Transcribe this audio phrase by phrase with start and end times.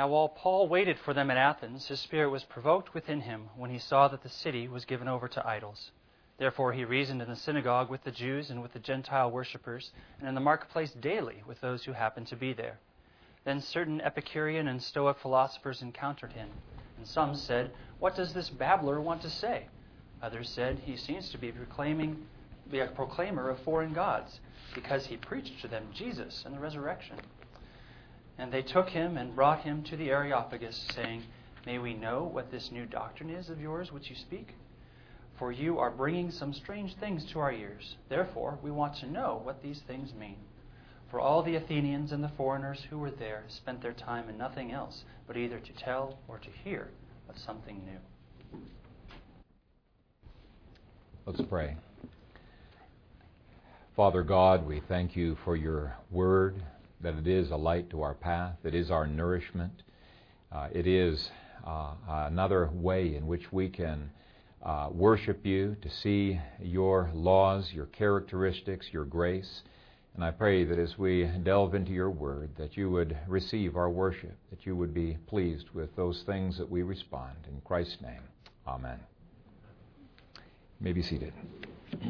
[0.00, 3.68] Now, while Paul waited for them at Athens, his spirit was provoked within him when
[3.68, 5.90] he saw that the city was given over to idols.
[6.38, 10.26] Therefore, he reasoned in the synagogue with the Jews and with the Gentile worshippers, and
[10.26, 12.78] in the marketplace daily with those who happened to be there.
[13.44, 16.48] Then certain Epicurean and Stoic philosophers encountered him,
[16.96, 19.66] and some said, What does this babbler want to say?
[20.22, 22.24] Others said, He seems to be proclaiming,
[22.70, 24.40] be a proclaimer of foreign gods,
[24.74, 27.18] because he preached to them Jesus and the resurrection.
[28.40, 31.24] And they took him and brought him to the Areopagus, saying,
[31.66, 34.54] May we know what this new doctrine is of yours which you speak?
[35.38, 37.96] For you are bringing some strange things to our ears.
[38.08, 40.38] Therefore, we want to know what these things mean.
[41.10, 44.72] For all the Athenians and the foreigners who were there spent their time in nothing
[44.72, 46.88] else but either to tell or to hear
[47.28, 48.60] of something new.
[51.26, 51.76] Let's pray.
[53.94, 56.62] Father God, we thank you for your word
[57.02, 59.82] that it is a light to our path, it is our nourishment,
[60.52, 61.30] uh, it is
[61.66, 64.10] uh, another way in which we can
[64.62, 69.62] uh, worship you, to see your laws, your characteristics, your grace.
[70.14, 73.88] And I pray that as we delve into your word, that you would receive our
[73.88, 77.36] worship, that you would be pleased with those things that we respond.
[77.48, 78.22] In Christ's name,
[78.66, 78.98] amen.
[80.34, 81.32] You may be seated.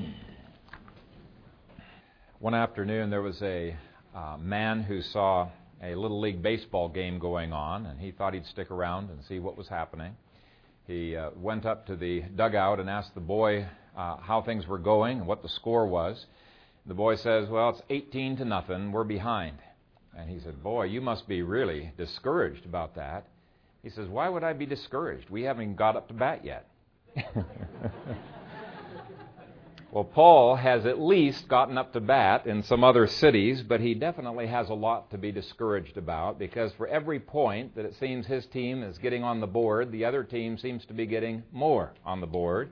[2.40, 3.76] One afternoon, there was a
[4.14, 5.48] uh, man who saw
[5.82, 9.38] a Little League baseball game going on, and he thought he'd stick around and see
[9.38, 10.14] what was happening.
[10.86, 13.66] He uh, went up to the dugout and asked the boy
[13.96, 16.26] uh, how things were going and what the score was.
[16.86, 18.92] The boy says, Well, it's 18 to nothing.
[18.92, 19.58] We're behind.
[20.16, 23.26] And he said, Boy, you must be really discouraged about that.
[23.82, 25.30] He says, Why would I be discouraged?
[25.30, 26.66] We haven't got up to bat yet.
[29.92, 33.94] Well, Paul has at least gotten up to bat in some other cities, but he
[33.94, 38.24] definitely has a lot to be discouraged about because for every point that it seems
[38.24, 41.92] his team is getting on the board, the other team seems to be getting more
[42.04, 42.70] on the board.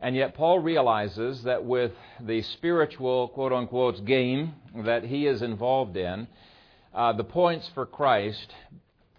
[0.00, 5.96] And yet, Paul realizes that with the spiritual, quote unquote, game that he is involved
[5.96, 6.26] in,
[6.92, 8.52] uh, the points for Christ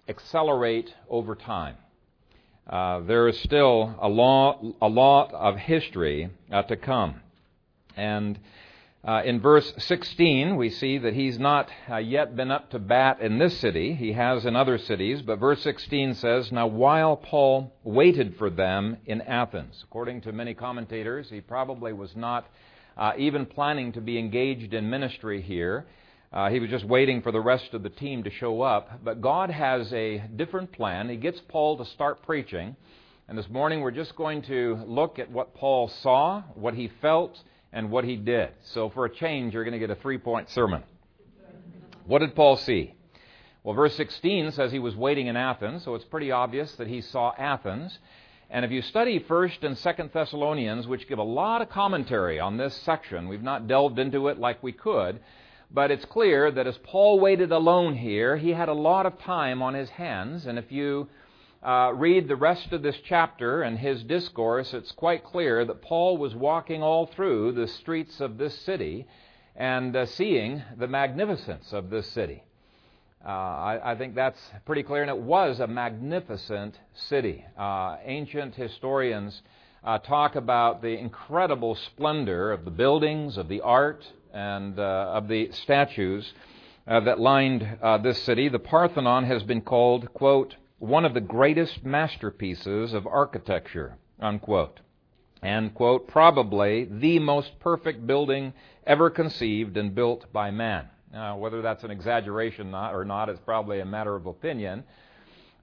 [0.09, 1.77] accelerate over time.
[2.67, 7.15] Uh, there is still a lot, a lot of history uh, to come.
[7.95, 8.39] And
[9.03, 13.19] uh, in verse 16, we see that he's not uh, yet been up to bat
[13.19, 13.95] in this city.
[13.95, 15.23] He has in other cities.
[15.23, 20.53] But verse 16 says, Now while Paul waited for them in Athens, according to many
[20.53, 22.45] commentators, he probably was not
[22.95, 25.87] uh, even planning to be engaged in ministry here.
[26.31, 29.03] Uh, he was just waiting for the rest of the team to show up.
[29.03, 31.09] But God has a different plan.
[31.09, 32.75] He gets Paul to start preaching.
[33.27, 37.35] And this morning we're just going to look at what Paul saw, what he felt,
[37.73, 38.49] and what he did.
[38.73, 40.83] So for a change, you're going to get a three point sermon.
[42.05, 42.95] What did Paul see?
[43.63, 47.01] Well, verse 16 says he was waiting in Athens, so it's pretty obvious that he
[47.01, 47.97] saw Athens.
[48.49, 52.57] And if you study 1st and 2nd Thessalonians, which give a lot of commentary on
[52.57, 55.19] this section, we've not delved into it like we could,
[55.69, 59.61] but it's clear that as Paul waited alone here, he had a lot of time
[59.61, 60.47] on his hands.
[60.47, 61.07] And if you
[61.63, 66.17] uh, read the rest of this chapter and his discourse, it's quite clear that Paul
[66.17, 69.05] was walking all through the streets of this city
[69.55, 72.43] and uh, seeing the magnificence of this city.
[73.23, 77.45] Uh, I, I, think that's pretty clear, and it was a magnificent city.
[77.55, 79.43] Uh, ancient historians
[79.83, 85.27] uh, talk about the incredible splendor of the buildings, of the art, and uh, of
[85.27, 86.33] the statues
[86.87, 88.49] that lined this city.
[88.49, 94.79] The Parthenon has been called, quote, one of the greatest masterpieces of architecture, unquote.
[95.43, 98.53] And, quote, probably the most perfect building
[98.87, 100.87] ever conceived and built by man.
[101.13, 104.83] Now, whether that's an exaggeration or not it's probably a matter of opinion.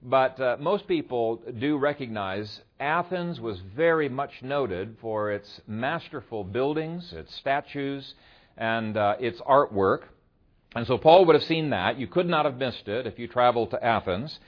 [0.01, 7.11] But uh, most people do recognize Athens was very much noted for its masterful buildings,
[7.11, 8.13] its statues,
[8.55, 10.03] and uh, its artwork.
[10.75, 11.99] And so Paul would have seen that.
[11.99, 14.39] You could not have missed it if you traveled to Athens.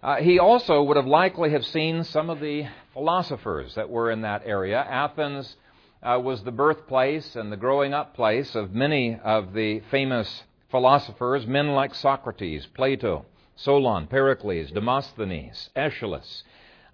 [0.00, 4.20] Uh, he also would have likely have seen some of the philosophers that were in
[4.20, 4.78] that area.
[4.78, 5.56] Athens
[6.04, 11.48] uh, was the birthplace and the growing up place of many of the famous philosophers,
[11.48, 16.44] men like Socrates, Plato, Solon, Pericles, Demosthenes, Aeschylus,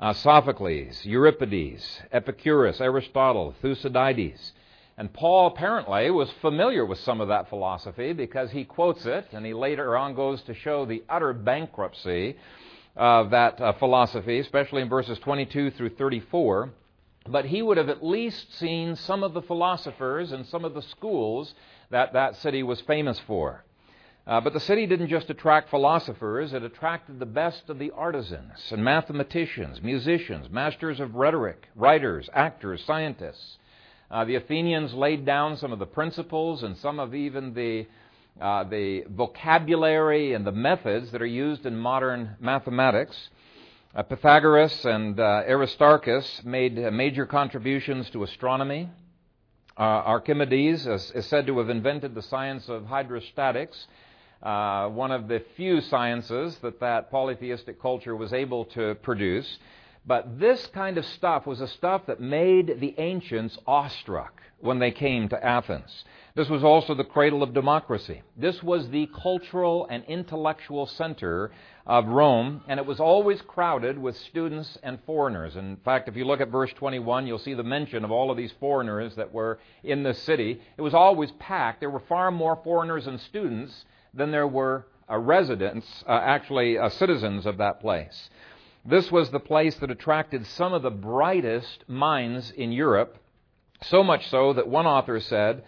[0.00, 4.52] uh, Sophocles, Euripides, Epicurus, Aristotle, Thucydides.
[4.96, 9.44] And Paul apparently was familiar with some of that philosophy because he quotes it, and
[9.44, 12.36] he later on goes to show the utter bankruptcy
[12.96, 16.70] of that uh, philosophy, especially in verses 22 through 34.
[17.26, 20.82] But he would have at least seen some of the philosophers and some of the
[20.82, 21.54] schools
[21.90, 23.64] that that city was famous for.
[24.26, 28.72] Uh, but the city didn't just attract philosophers, it attracted the best of the artisans
[28.72, 33.58] and mathematicians, musicians, masters of rhetoric, writers, actors, scientists.
[34.10, 37.86] Uh, the Athenians laid down some of the principles and some of even the,
[38.40, 43.30] uh, the vocabulary and the methods that are used in modern mathematics.
[43.94, 48.90] Uh, Pythagoras and uh, Aristarchus made uh, major contributions to astronomy.
[49.76, 53.86] Archimedes is, is said to have invented the science of hydrostatics
[54.44, 59.58] uh, one of the few sciences that that polytheistic culture was able to produce.
[60.06, 64.90] But this kind of stuff was a stuff that made the ancients awestruck when they
[64.90, 66.04] came to Athens.
[66.36, 68.22] This was also the cradle of democracy.
[68.36, 71.52] This was the cultural and intellectual center
[71.86, 75.54] of Rome, and it was always crowded with students and foreigners.
[75.54, 78.36] In fact, if you look at verse 21, you'll see the mention of all of
[78.36, 80.60] these foreigners that were in the city.
[80.76, 81.78] It was always packed.
[81.78, 86.88] There were far more foreigners and students than there were uh, residents, uh, actually uh,
[86.88, 88.28] citizens of that place.
[88.84, 93.18] This was the place that attracted some of the brightest minds in Europe,
[93.82, 95.62] so much so that one author said,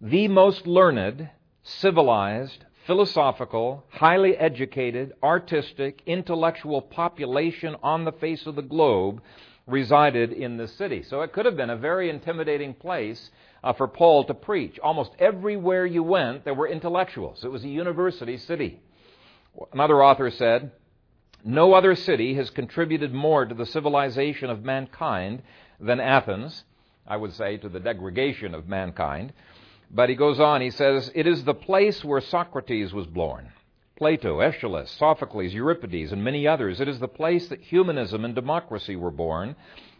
[0.00, 1.28] the most learned,
[1.62, 9.20] civilized, philosophical, highly educated, artistic, intellectual population on the face of the globe
[9.66, 11.02] resided in this city.
[11.02, 13.30] So it could have been a very intimidating place
[13.62, 14.78] uh, for Paul to preach.
[14.78, 17.44] Almost everywhere you went, there were intellectuals.
[17.44, 18.80] It was a university city.
[19.72, 20.72] Another author said,
[21.44, 25.42] No other city has contributed more to the civilization of mankind
[25.78, 26.64] than Athens.
[27.06, 29.32] I would say to the degradation of mankind.
[29.90, 33.50] But he goes on, he says, It is the place where Socrates was born.
[33.96, 36.80] Plato, Aeschylus, Sophocles, Euripides, and many others.
[36.80, 39.56] It is the place that humanism and democracy were born.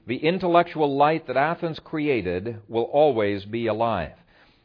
[0.06, 4.12] The intellectual light that Athens created will always be alive.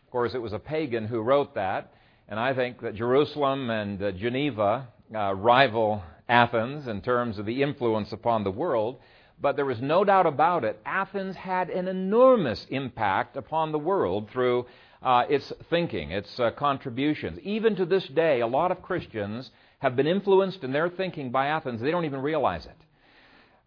[0.06, 1.92] Of course, it was a pagan who wrote that,
[2.30, 7.62] and I think that Jerusalem and uh, Geneva uh, rival Athens in terms of the
[7.62, 9.00] influence upon the world.
[9.42, 14.30] But there was no doubt about it, Athens had an enormous impact upon the world
[14.32, 14.66] through
[15.02, 17.40] uh, its thinking, its uh, contributions.
[17.44, 21.48] Even to this day, a lot of Christians have been influenced in their thinking by
[21.48, 21.82] Athens.
[21.82, 22.78] They don't even realize it.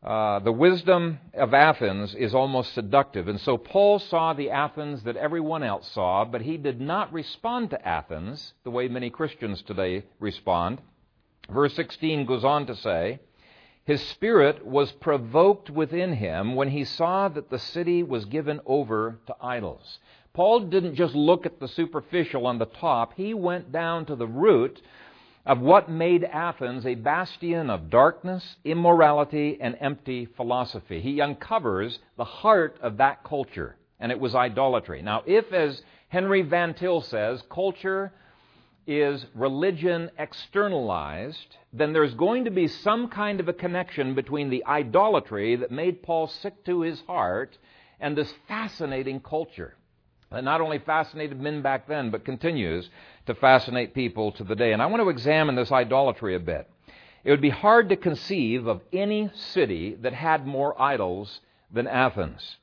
[0.02, 3.26] Uh, the wisdom of Athens is almost seductive.
[3.26, 7.70] And so Paul saw the Athens that everyone else saw, but he did not respond
[7.70, 10.80] to Athens the way many Christians today respond.
[11.50, 13.18] Verse 16 goes on to say,
[13.84, 19.18] His spirit was provoked within him when he saw that the city was given over
[19.26, 19.98] to idols.
[20.32, 24.26] Paul didn't just look at the superficial on the top, he went down to the
[24.26, 24.80] root
[25.48, 31.00] of what made Athens a bastion of darkness, immorality, and empty philosophy.
[31.00, 35.00] He uncovers the heart of that culture, and it was idolatry.
[35.00, 38.12] Now, if, as Henry Van Til says, culture
[38.86, 44.64] is religion externalized, then there's going to be some kind of a connection between the
[44.66, 47.56] idolatry that made Paul sick to his heart
[48.00, 49.77] and this fascinating culture
[50.30, 52.88] that not only fascinated men back then, but continues
[53.26, 54.72] to fascinate people to the day.
[54.72, 56.68] And I want to examine this idolatry a bit.
[57.24, 61.40] It would be hard to conceive of any city that had more idols
[61.72, 62.56] than Athens.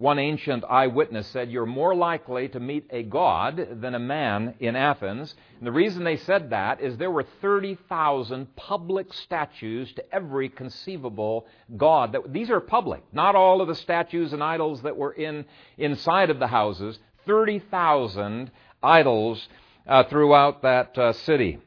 [0.00, 4.74] One ancient eyewitness said, You're more likely to meet a god than a man in
[4.74, 5.34] Athens.
[5.58, 11.46] And the reason they said that is there were 30,000 public statues to every conceivable
[11.76, 12.16] god.
[12.28, 15.44] These are public, not all of the statues and idols that were in,
[15.76, 16.98] inside of the houses.
[17.26, 18.50] 30,000
[18.82, 19.48] idols
[19.86, 21.58] uh, throughout that uh, city.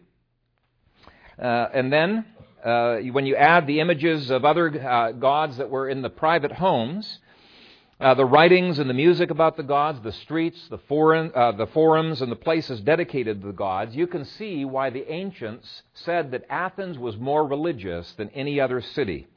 [1.41, 2.25] Uh, and then,
[2.63, 6.51] uh, when you add the images of other uh, gods that were in the private
[6.51, 7.19] homes,
[7.99, 10.77] uh, the writings and the music about the gods, the streets, the,
[11.57, 15.83] the forums, and the places dedicated to the gods, you can see why the ancients
[15.93, 19.27] said that Athens was more religious than any other city.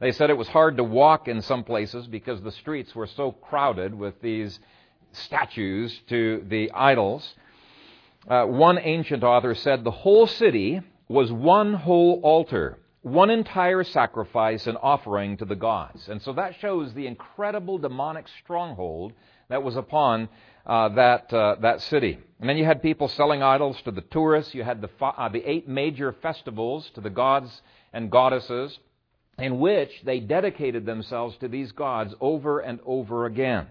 [0.00, 3.32] They said it was hard to walk in some places because the streets were so
[3.32, 4.58] crowded with these
[5.12, 7.34] statues to the idols.
[8.28, 14.66] Uh, one ancient author said the whole city was one whole altar, one entire sacrifice
[14.66, 16.08] and offering to the gods.
[16.08, 19.12] And so that shows the incredible demonic stronghold
[19.48, 20.28] that was upon
[20.66, 22.18] uh, that, uh, that city.
[22.38, 24.54] And then you had people selling idols to the tourists.
[24.54, 27.62] You had the, uh, the eight major festivals to the gods
[27.92, 28.78] and goddesses
[29.38, 33.66] in which they dedicated themselves to these gods over and over again.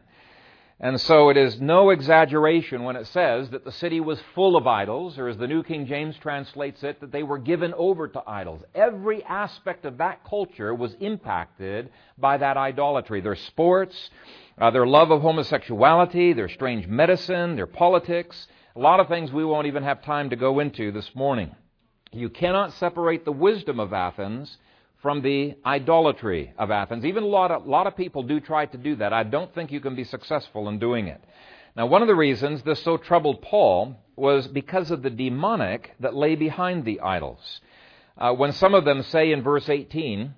[0.82, 4.66] And so it is no exaggeration when it says that the city was full of
[4.66, 8.24] idols, or as the New King James translates it, that they were given over to
[8.26, 8.64] idols.
[8.74, 13.20] Every aspect of that culture was impacted by that idolatry.
[13.20, 14.10] Their sports,
[14.58, 19.44] uh, their love of homosexuality, their strange medicine, their politics, A lot of things we
[19.44, 21.54] won't even have time to go into this morning.
[22.14, 24.58] You cannot separate the wisdom of Athens
[25.01, 27.06] from the idolatry of Athens.
[27.06, 29.13] Even a lot of, lot of people do try to do that.
[29.13, 31.24] I don't think you can be successful in doing it.
[31.75, 36.15] Now, one of the reasons this so troubled Paul was because of the demonic that
[36.15, 37.62] lay behind the idols.
[38.18, 40.34] Uh, when some of them say in verse 18,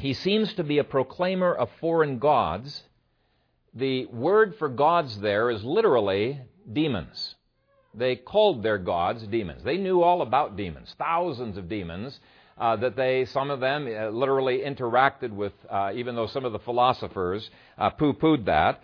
[0.00, 2.82] he seems to be a proclaimer of foreign gods,
[3.72, 6.40] the word for gods there is literally
[6.72, 7.36] demons.
[7.94, 9.62] They called their gods demons.
[9.62, 12.18] They knew all about demons, thousands of demons
[12.58, 16.52] uh, that they, some of them, uh, literally interacted with, uh, even though some of
[16.52, 18.80] the philosophers uh, poo pooed that.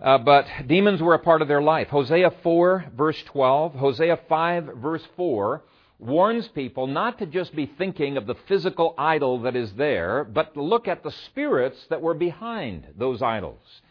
[0.00, 1.88] Uh, but demons were a part of their life.
[1.88, 5.62] Hosea 4, verse 12, Hosea 5, verse 4,
[5.98, 10.54] warns people not to just be thinking of the physical idol that is there, but
[10.54, 13.82] to look at the spirits that were behind those idols.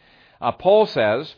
[0.58, 1.34] Paul says,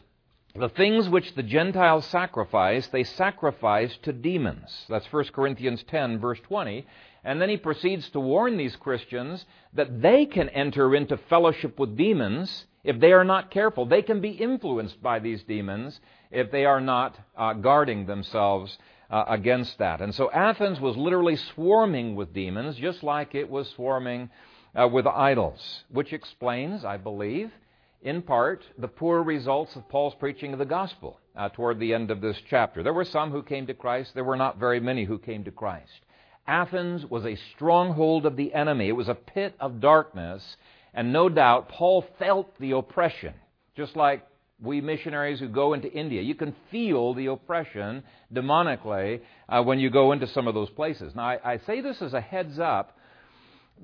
[0.54, 4.84] the things which the Gentiles sacrifice, they sacrifice to demons.
[4.88, 6.86] That's 1 Corinthians 10, verse 20.
[7.24, 11.96] And then he proceeds to warn these Christians that they can enter into fellowship with
[11.96, 13.84] demons if they are not careful.
[13.84, 16.00] They can be influenced by these demons
[16.30, 18.78] if they are not uh, guarding themselves
[19.10, 20.00] uh, against that.
[20.00, 24.30] And so Athens was literally swarming with demons, just like it was swarming
[24.74, 27.50] uh, with idols, which explains, I believe,
[28.02, 32.10] in part, the poor results of Paul's preaching of the gospel uh, toward the end
[32.10, 32.82] of this chapter.
[32.82, 35.50] There were some who came to Christ, there were not very many who came to
[35.50, 36.06] Christ.
[36.46, 40.56] Athens was a stronghold of the enemy, it was a pit of darkness,
[40.94, 43.34] and no doubt Paul felt the oppression,
[43.76, 44.26] just like
[44.62, 46.20] we missionaries who go into India.
[46.20, 51.14] You can feel the oppression demonically uh, when you go into some of those places.
[51.14, 52.96] Now, I, I say this as a heads up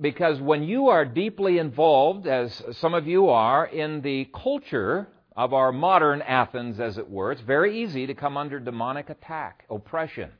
[0.00, 5.54] because when you are deeply involved, as some of you are, in the culture of
[5.54, 10.30] our modern Athens, as it were, it's very easy to come under demonic attack, oppression,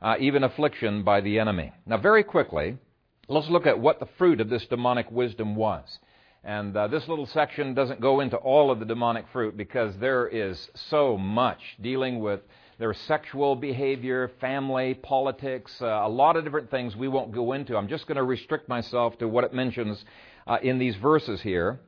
[0.00, 1.72] uh, even affliction by the enemy.
[1.86, 2.76] Now, very quickly,
[3.28, 5.98] let's look at what the fruit of this demonic wisdom was.
[6.44, 10.26] And uh, this little section doesn't go into all of the demonic fruit because there
[10.28, 12.40] is so much dealing with
[12.78, 17.76] their sexual behavior, family, politics, uh, a lot of different things we won't go into.
[17.76, 20.04] I'm just going to restrict myself to what it mentions
[20.46, 21.80] uh, in these verses here.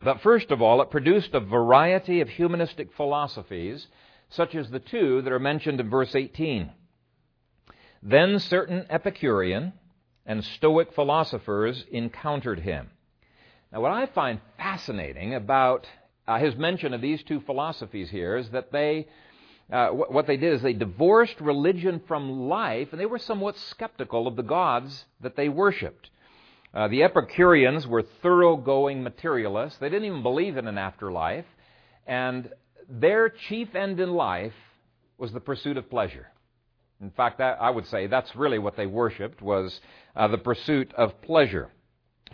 [0.00, 3.88] But first of all, it produced a variety of humanistic philosophies,
[4.30, 6.70] such as the two that are mentioned in verse 18.
[8.02, 9.72] Then certain Epicurean
[10.24, 12.90] and Stoic philosophers encountered him.
[13.72, 15.86] Now, what I find fascinating about
[16.26, 19.08] uh, his mention of these two philosophies here is that they
[19.70, 24.26] uh, what they did is they divorced religion from life, and they were somewhat skeptical
[24.26, 26.08] of the gods that they worshipped.
[26.72, 29.78] Uh, the Epicureans were thoroughgoing materialists.
[29.78, 31.44] They didn't even believe in an afterlife,
[32.06, 32.50] and
[32.88, 34.54] their chief end in life
[35.18, 36.28] was the pursuit of pleasure.
[37.00, 39.80] In fact, that, I would say that's really what they worshipped was
[40.16, 41.70] uh, the pursuit of pleasure.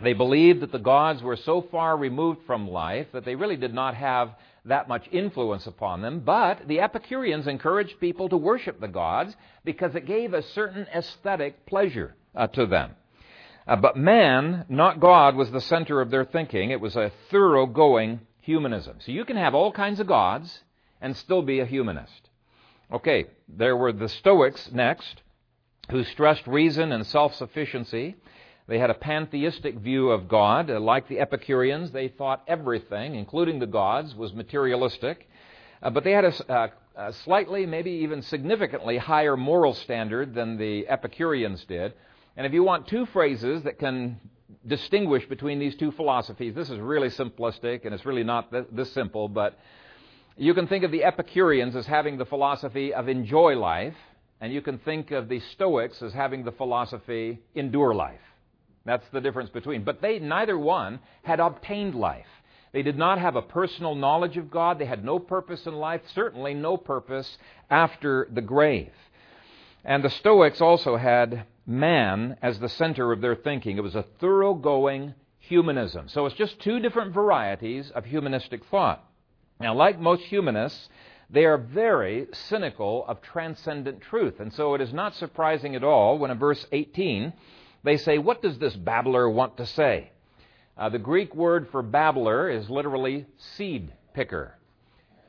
[0.01, 3.73] They believed that the gods were so far removed from life that they really did
[3.73, 4.31] not have
[4.65, 9.95] that much influence upon them, but the Epicureans encouraged people to worship the gods because
[9.95, 12.95] it gave a certain aesthetic pleasure uh, to them.
[13.67, 16.71] Uh, but man, not God, was the center of their thinking.
[16.71, 18.97] It was a thoroughgoing humanism.
[18.99, 20.61] So you can have all kinds of gods
[21.01, 22.24] and still be a humanist.
[22.91, 25.21] Okay, there were the Stoics next,
[25.89, 28.15] who stressed reason and self sufficiency.
[28.67, 30.69] They had a pantheistic view of God.
[30.69, 35.27] Like the Epicureans, they thought everything, including the gods, was materialistic.
[35.81, 40.57] Uh, but they had a, uh, a, slightly, maybe even significantly higher moral standard than
[40.57, 41.93] the Epicureans did.
[42.37, 44.19] And if you want two phrases that can
[44.65, 48.91] distinguish between these two philosophies, this is really simplistic and it's really not th- this
[48.93, 49.57] simple, but
[50.37, 53.95] you can think of the Epicureans as having the philosophy of enjoy life,
[54.41, 58.19] and you can think of the Stoics as having the philosophy endure life.
[58.85, 59.83] That's the difference between.
[59.83, 62.27] But they, neither one, had obtained life.
[62.73, 64.77] They did not have a personal knowledge of God.
[64.77, 67.37] They had no purpose in life, certainly no purpose
[67.69, 68.91] after the grave.
[69.85, 73.77] And the Stoics also had man as the center of their thinking.
[73.77, 76.09] It was a thoroughgoing humanism.
[76.09, 79.03] So it's just two different varieties of humanistic thought.
[79.59, 80.89] Now, like most humanists,
[81.29, 84.39] they are very cynical of transcendent truth.
[84.39, 87.33] And so it is not surprising at all when in verse 18
[87.83, 90.11] they say, What does this babbler want to say?
[90.77, 94.57] Uh, the Greek word for babbler is literally seed picker.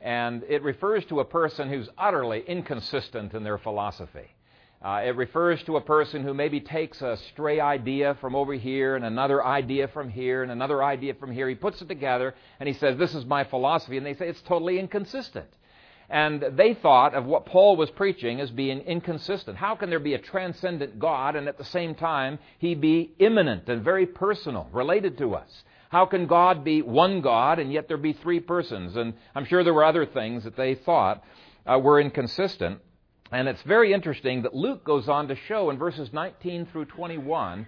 [0.01, 4.35] And it refers to a person who's utterly inconsistent in their philosophy.
[4.81, 8.95] Uh, it refers to a person who maybe takes a stray idea from over here
[8.95, 11.49] and another idea from here and another idea from here.
[11.49, 13.97] He puts it together and he says, This is my philosophy.
[13.97, 15.47] And they say it's totally inconsistent.
[16.09, 19.57] And they thought of what Paul was preaching as being inconsistent.
[19.57, 23.67] How can there be a transcendent God and at the same time he be immanent
[23.67, 25.63] and very personal, related to us?
[25.89, 28.95] How can God be one God and yet there be three persons?
[28.95, 31.23] And I'm sure there were other things that they thought
[31.65, 32.79] uh, were inconsistent.
[33.31, 37.67] And it's very interesting that Luke goes on to show in verses 19 through 21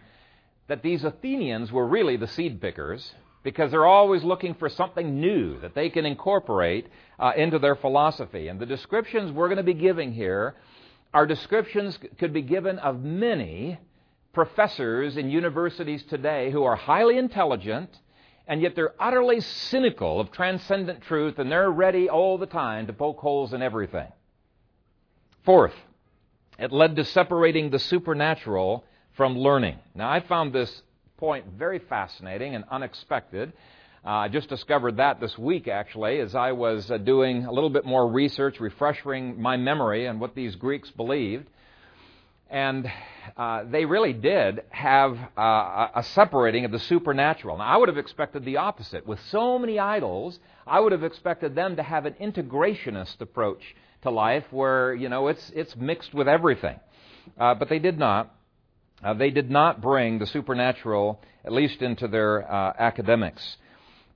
[0.68, 3.14] that these Athenians were really the seed pickers
[3.44, 6.88] because they're always looking for something new that they can incorporate
[7.20, 8.48] uh, into their philosophy.
[8.48, 10.56] And the descriptions we're going to be giving here
[11.14, 13.80] are descriptions could be given of many
[14.32, 17.90] professors in universities today who are highly intelligent
[18.48, 22.94] and yet they're utterly cynical of transcendent truth and they're ready all the time to
[22.94, 24.08] poke holes in everything.
[25.44, 25.74] Fourth,
[26.58, 28.84] it led to separating the supernatural
[29.16, 29.78] from learning.
[29.96, 30.82] Now, I found this
[31.18, 33.54] point very fascinating and unexpected.
[34.06, 37.70] Uh, I just discovered that this week, actually, as I was uh, doing a little
[37.70, 41.48] bit more research, refreshing my memory on what these Greeks believed.
[42.50, 42.92] And
[43.38, 47.58] uh, they really did have uh, a separating of the supernatural.
[47.58, 49.06] Now, I would have expected the opposite.
[49.06, 54.10] With so many idols, I would have expected them to have an integrationist approach to
[54.10, 56.80] life where, you know, it's, it's mixed with everything.
[57.38, 58.36] Uh, but they did not.
[59.04, 63.58] Uh, they did not bring the supernatural, at least into their uh, academics.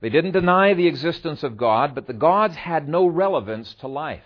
[0.00, 4.24] They didn't deny the existence of God, but the gods had no relevance to life.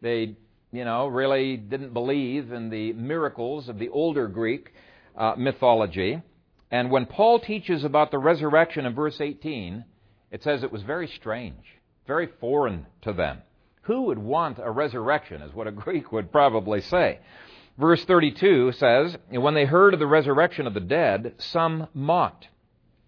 [0.00, 0.36] They,
[0.72, 4.72] you know, really didn't believe in the miracles of the older Greek
[5.16, 6.20] uh, mythology.
[6.72, 9.84] And when Paul teaches about the resurrection in verse 18,
[10.32, 11.64] it says it was very strange,
[12.06, 13.38] very foreign to them.
[13.82, 17.18] Who would want a resurrection, is what a Greek would probably say.
[17.78, 22.48] Verse 32 says, When they heard of the resurrection of the dead, some mocked.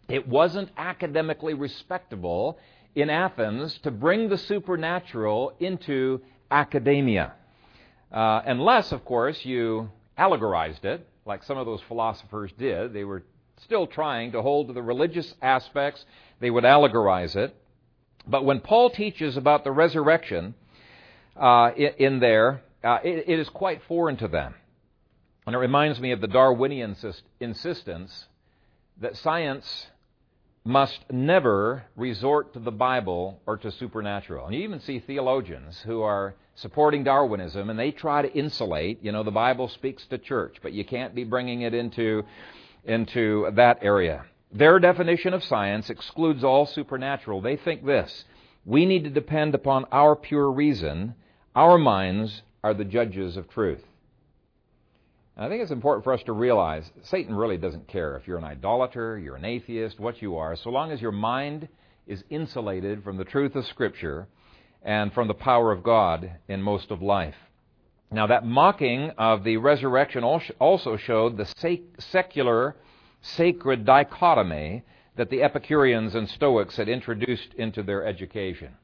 [0.09, 2.59] It wasn't academically respectable
[2.95, 7.33] in Athens to bring the supernatural into academia.
[8.11, 12.93] Uh, unless, of course, you allegorized it, like some of those philosophers did.
[12.93, 13.25] They were
[13.62, 16.05] still trying to hold to the religious aspects,
[16.41, 17.54] they would allegorize it.
[18.26, 20.54] But when Paul teaches about the resurrection
[21.36, 24.54] uh, in, there, uh, it, it is quite foreign to them.
[25.47, 26.97] And it reminds me of the Darwinian
[27.40, 28.26] insistence
[29.00, 29.86] that science
[30.64, 34.47] must never resort to the Bible or to supernatural.
[34.47, 39.10] And you even see theologians who are supporting Darwinism and they try to insulate, you
[39.10, 42.23] know, the Bible speaks to church, but you can't be bringing it into,
[42.84, 44.25] into that area.
[44.52, 47.40] Their definition of science excludes all supernatural.
[47.40, 48.25] They think this
[48.64, 51.14] we need to depend upon our pure reason
[51.54, 53.82] our minds are the judges of truth.
[55.36, 58.38] And I think it's important for us to realize Satan really doesn't care if you're
[58.38, 61.69] an idolater, you're an atheist, what you are, so long as your mind
[62.06, 64.26] is insulated from the truth of Scripture
[64.82, 67.36] and from the power of God in most of life.
[68.10, 71.47] Now, that mocking of the resurrection also showed the
[71.99, 72.76] secular,
[73.23, 74.82] sacred dichotomy
[75.17, 78.75] that the Epicureans and Stoics had introduced into their education.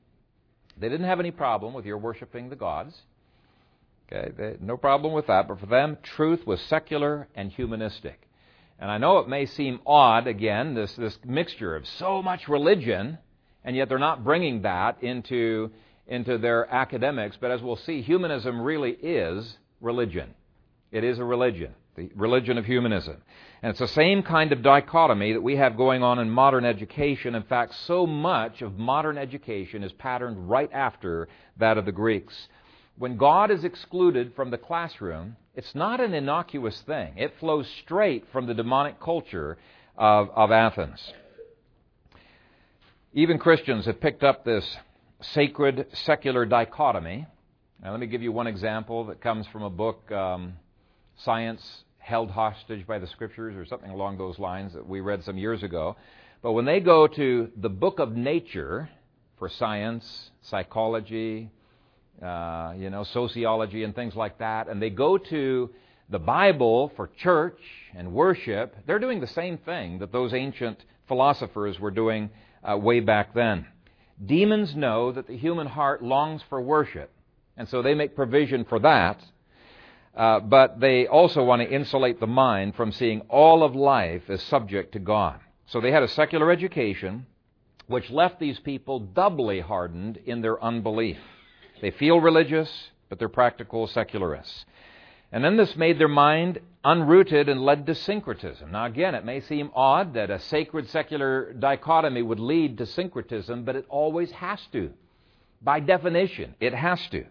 [0.81, 2.97] They didn't have any problem with your worshiping the gods.
[4.11, 5.49] Okay, they, no problem with that.
[5.49, 8.29] But for them, truth was secular and humanistic.
[8.79, 13.19] And I know it may seem odd, again, this, this mixture of so much religion,
[13.64, 15.71] and yet they're not bringing that into,
[16.07, 17.37] into their academics.
[17.41, 20.35] But as we'll see, humanism really is religion.
[20.93, 23.16] It is a religion, the religion of humanism.
[23.62, 27.34] And it's the same kind of dichotomy that we have going on in modern education.
[27.34, 32.48] In fact, so much of modern education is patterned right after that of the Greeks.
[32.96, 37.14] When God is excluded from the classroom, it's not an innocuous thing.
[37.16, 39.58] It flows straight from the demonic culture
[39.96, 41.12] of, of Athens.
[43.12, 44.76] Even Christians have picked up this
[45.20, 47.26] sacred secular dichotomy.
[47.82, 50.54] Now, let me give you one example that comes from a book, um,
[51.16, 55.37] Science held hostage by the scriptures or something along those lines that we read some
[55.37, 55.94] years ago.
[56.42, 58.88] But when they go to the book of nature
[59.38, 61.51] for science, psychology,
[62.23, 65.71] uh, you know, sociology and things like that, and they go to
[66.09, 67.61] the Bible for church
[67.94, 72.31] and worship, they're doing the same thing that those ancient philosophers were doing
[72.64, 73.66] uh, way back then.
[74.25, 77.11] Demons know that the human heart longs for worship,
[77.59, 79.23] and so they make provision for that
[80.18, 84.42] uh, but they also want to insulate the mind from seeing all of life as
[84.42, 85.38] subject to God.
[85.66, 87.26] So they had a secular education
[87.87, 91.18] which left these people doubly hardened in their unbelief.
[91.81, 94.66] They feel religious, but they're practical secularists.
[95.31, 98.72] And then this made their mind unrooted and led to syncretism.
[98.72, 103.64] Now, again, it may seem odd that a sacred secular dichotomy would lead to syncretism,
[103.64, 104.90] but it always has to.
[105.62, 107.24] By definition, it has to.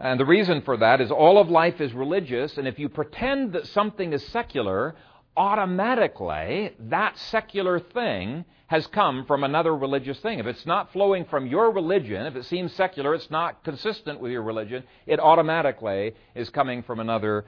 [0.00, 3.52] And the reason for that is all of life is religious, and if you pretend
[3.52, 4.94] that something is secular,
[5.36, 10.38] automatically that secular thing has come from another religious thing.
[10.38, 14.32] If it's not flowing from your religion, if it seems secular, it's not consistent with
[14.32, 17.44] your religion, it automatically is coming from another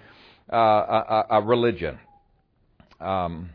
[0.53, 1.99] uh, a, a religion.
[3.01, 3.51] Um,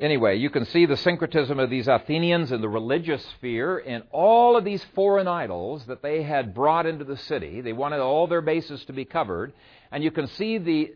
[0.00, 4.56] Anyway, you can see the syncretism of these Athenians in the religious sphere in all
[4.56, 7.60] of these foreign idols that they had brought into the city.
[7.60, 9.52] They wanted all their bases to be covered.
[9.90, 10.94] And you can see the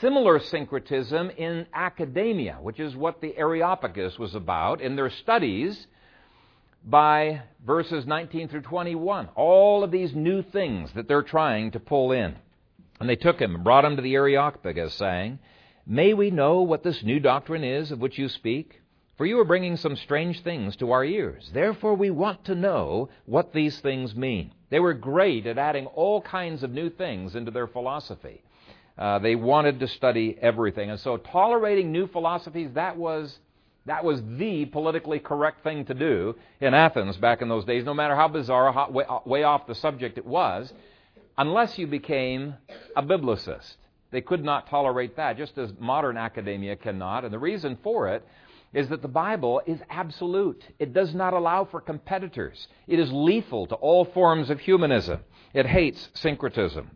[0.00, 5.86] similar syncretism in academia, which is what the Areopagus was about in their studies
[6.82, 9.28] by verses 19 through 21.
[9.34, 12.36] All of these new things that they're trying to pull in.
[13.00, 15.40] And they took him and brought him to the Areopagus, saying,
[15.90, 18.80] May we know what this new doctrine is of which you speak?
[19.16, 21.50] For you are bringing some strange things to our ears.
[21.52, 24.52] Therefore, we want to know what these things mean.
[24.68, 28.44] They were great at adding all kinds of new things into their philosophy.
[28.96, 30.90] Uh, they wanted to study everything.
[30.92, 33.40] And so, tolerating new philosophies, that was,
[33.86, 37.94] that was the politically correct thing to do in Athens back in those days, no
[37.94, 40.72] matter how bizarre, how, way, way off the subject it was,
[41.36, 42.54] unless you became
[42.94, 43.74] a biblicist.
[44.10, 47.24] They could not tolerate that, just as modern academia cannot.
[47.24, 48.26] And the reason for it
[48.72, 50.64] is that the Bible is absolute.
[50.78, 52.68] It does not allow for competitors.
[52.86, 55.20] It is lethal to all forms of humanism.
[55.52, 56.90] It hates syncretism.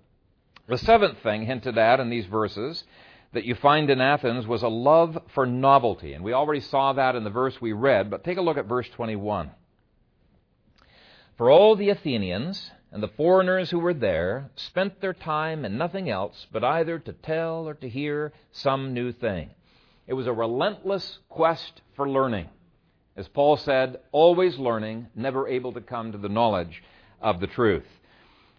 [0.69, 2.85] The seventh thing hinted at in these verses
[3.33, 6.15] that you find in Athens was a love for novelty.
[6.15, 8.67] And we already saw that in the verse we read, but take a look at
[8.67, 9.51] verse 21.
[11.37, 16.09] For all the Athenians, and the foreigners who were there spent their time in nothing
[16.09, 19.51] else but either to tell or to hear some new thing.
[20.07, 22.49] It was a relentless quest for learning.
[23.17, 26.85] As Paul said, always learning, never able to come to the knowledge
[27.21, 27.87] of the truth.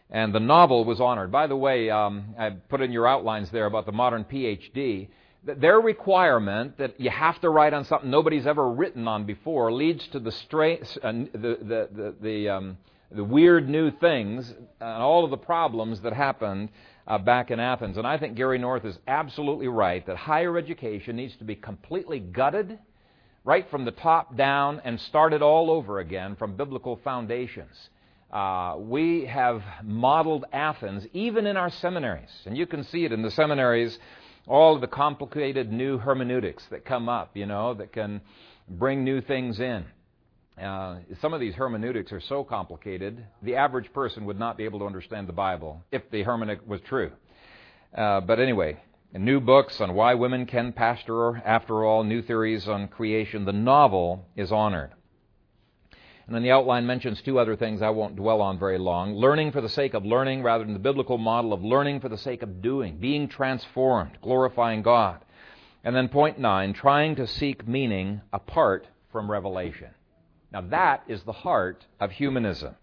[0.10, 1.32] And the novel was honored.
[1.32, 5.08] By the way, um, I put in your outlines there about the modern PhD.
[5.46, 10.06] Their requirement that you have to write on something nobody's ever written on before leads
[10.10, 12.78] to the, stra- uh, the, the, the, the um,
[13.12, 16.70] the weird new things and all of the problems that happened
[17.08, 17.98] uh, back in Athens.
[17.98, 22.20] And I think Gary North is absolutely right that higher education needs to be completely
[22.20, 22.80] gutted
[23.44, 27.90] right from the top down and started all over again from biblical foundations.
[28.32, 33.22] Uh, we have modeled Athens even in our seminaries, and you can see it in
[33.22, 33.98] the seminaries,
[34.48, 38.20] all of the complicated new hermeneutics that come up, you know, that can
[38.68, 39.86] bring new things in.
[40.62, 44.80] Uh, some of these hermeneutics are so complicated, the average person would not be able
[44.80, 47.12] to understand the Bible if the hermeneutic was true.
[47.94, 48.78] Uh, but anyway,
[49.14, 54.26] new books on why women can pastor, after all, new theories on creation, the novel
[54.38, 54.92] is honored.
[56.26, 59.14] And then the outline mentions two other things I won't dwell on very long.
[59.14, 62.18] Learning for the sake of learning, rather than the biblical model of learning for the
[62.18, 65.20] sake of doing, being transformed, glorifying God.
[65.84, 69.90] And then point nine, trying to seek meaning apart from revelation.
[70.56, 72.76] Now, that is the heart of humanism,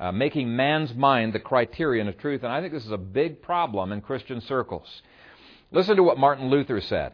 [0.00, 2.42] uh, making man's mind the criterion of truth.
[2.42, 5.00] And I think this is a big problem in Christian circles.
[5.70, 7.12] Listen to what Martin Luther said.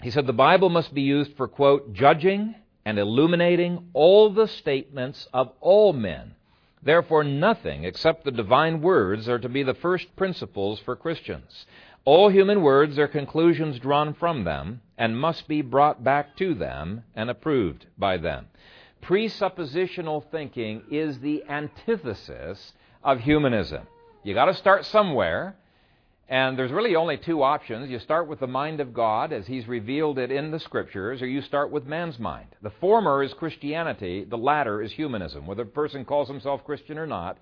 [0.00, 2.54] He said, The Bible must be used for, quote, judging
[2.86, 6.34] and illuminating all the statements of all men.
[6.82, 11.66] Therefore, nothing except the divine words are to be the first principles for Christians.
[12.06, 17.02] All human words are conclusions drawn from them and must be brought back to them
[17.14, 18.46] and approved by them
[19.04, 23.86] presuppositional thinking is the antithesis of humanism.
[24.22, 25.56] You got to start somewhere,
[26.28, 27.90] and there's really only two options.
[27.90, 31.26] You start with the mind of God as He's revealed it in the Scriptures, or
[31.26, 32.48] you start with man's mind.
[32.62, 35.46] The former is Christianity, the latter is humanism.
[35.46, 37.36] Whether a person calls himself Christian or not,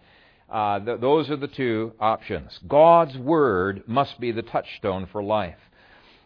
[0.51, 2.59] uh, th- those are the two options.
[2.67, 5.59] God's Word must be the touchstone for life.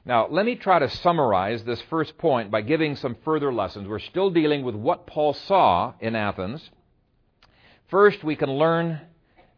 [0.07, 3.89] Now, let me try to summarize this first point by giving some further lessons.
[3.89, 6.71] We're still dealing with what Paul saw in Athens.
[7.89, 9.01] First, we can learn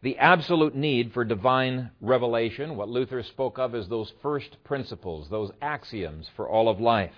[0.01, 5.51] the absolute need for divine revelation, what Luther spoke of as those first principles, those
[5.61, 7.13] axioms for all of life.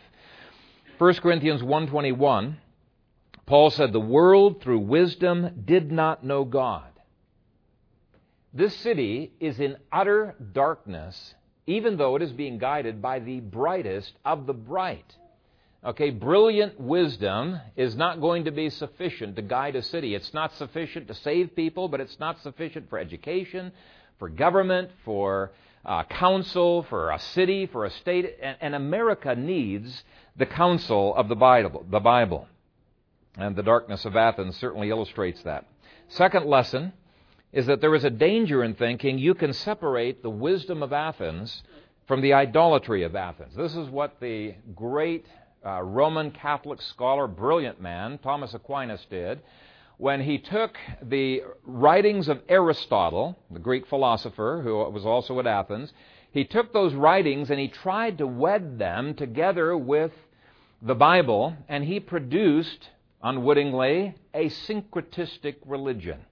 [0.98, 2.58] 1 Corinthians 1:21
[3.46, 6.92] Paul said the world through wisdom did not know God.
[8.54, 11.36] This city is in utter darkness
[11.72, 15.16] even though it is being guided by the brightest of the bright.
[15.84, 20.14] Okay, brilliant wisdom is not going to be sufficient to guide a city.
[20.14, 23.72] It's not sufficient to save people, but it's not sufficient for education,
[24.20, 25.52] for government, for
[25.84, 28.38] uh, counsel, for a city, for a state.
[28.42, 30.04] And, and America needs
[30.36, 32.48] the counsel of the Bible, the Bible.
[33.38, 35.66] And the darkness of Athens certainly illustrates that.
[36.10, 36.94] Second lesson
[37.54, 41.64] is that there is a danger in thinking you can separate the wisdom of Athens
[42.08, 43.56] from the idolatry of Athens.
[43.56, 45.26] This is what the great
[45.66, 49.42] uh, Roman Catholic scholar, brilliant man, Thomas Aquinas, did
[50.02, 55.94] when he took the writings of Aristotle, the Greek philosopher who was also at Athens,
[56.32, 60.12] he took those writings and he tried to wed them together with
[60.82, 62.90] the Bible, and he produced,
[63.22, 66.26] unwittingly, a syncretistic religion.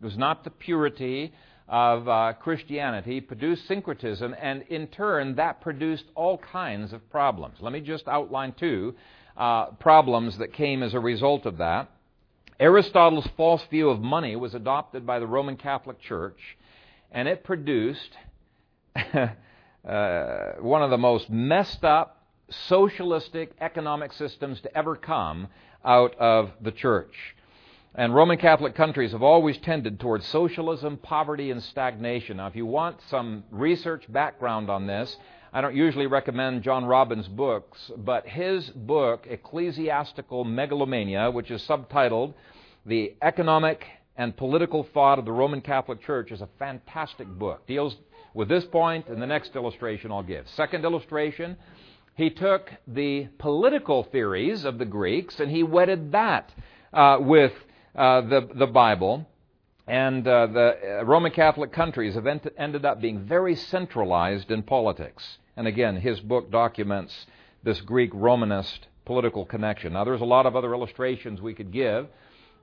[0.00, 1.32] It was not the purity
[1.68, 7.56] of uh, Christianity, produced syncretism, and in turn, that produced all kinds of problems.
[7.60, 8.94] Let me just outline two
[9.36, 11.90] uh, problems that came as a result of that.
[12.60, 16.56] Aristotle's false view of money was adopted by the Roman Catholic Church,
[17.12, 18.16] and it produced
[18.96, 19.28] uh,
[20.60, 25.48] one of the most messed up socialistic economic systems to ever come
[25.84, 27.36] out of the church.
[27.98, 32.36] And Roman Catholic countries have always tended towards socialism, poverty, and stagnation.
[32.36, 35.16] Now, if you want some research background on this,
[35.52, 42.34] I don't usually recommend John Robbins' books, but his book, Ecclesiastical Megalomania, which is subtitled
[42.86, 43.84] The Economic
[44.16, 47.66] and Political Thought of the Roman Catholic Church, is a fantastic book.
[47.66, 47.96] Deals
[48.32, 50.48] with this point and the next illustration I'll give.
[50.50, 51.56] Second illustration,
[52.14, 56.54] he took the political theories of the Greeks and he wedded that
[56.92, 57.52] uh, with
[57.94, 59.26] uh, the, the Bible.
[59.86, 64.62] And uh, the uh, Roman Catholic countries have ent- ended up being very centralized in
[64.62, 65.38] politics.
[65.56, 67.26] And again, his book documents
[67.64, 69.94] this Greek Romanist political connection.
[69.94, 72.06] Now, there's a lot of other illustrations we could give.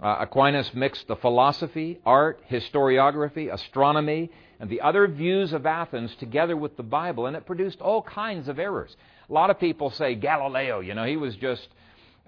[0.01, 6.55] Uh, Aquinas mixed the philosophy, art, historiography, astronomy, and the other views of Athens together
[6.55, 8.95] with the Bible, and it produced all kinds of errors.
[9.29, 11.67] A lot of people say Galileo, you know, he was just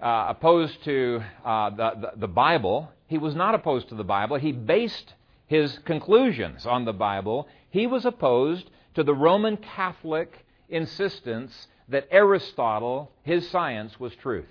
[0.00, 2.90] uh, opposed to uh, the, the, the Bible.
[3.06, 4.36] He was not opposed to the Bible.
[4.36, 5.14] He based
[5.46, 7.48] his conclusions on the Bible.
[7.70, 14.48] He was opposed to the Roman Catholic insistence that Aristotle, his science, was truth.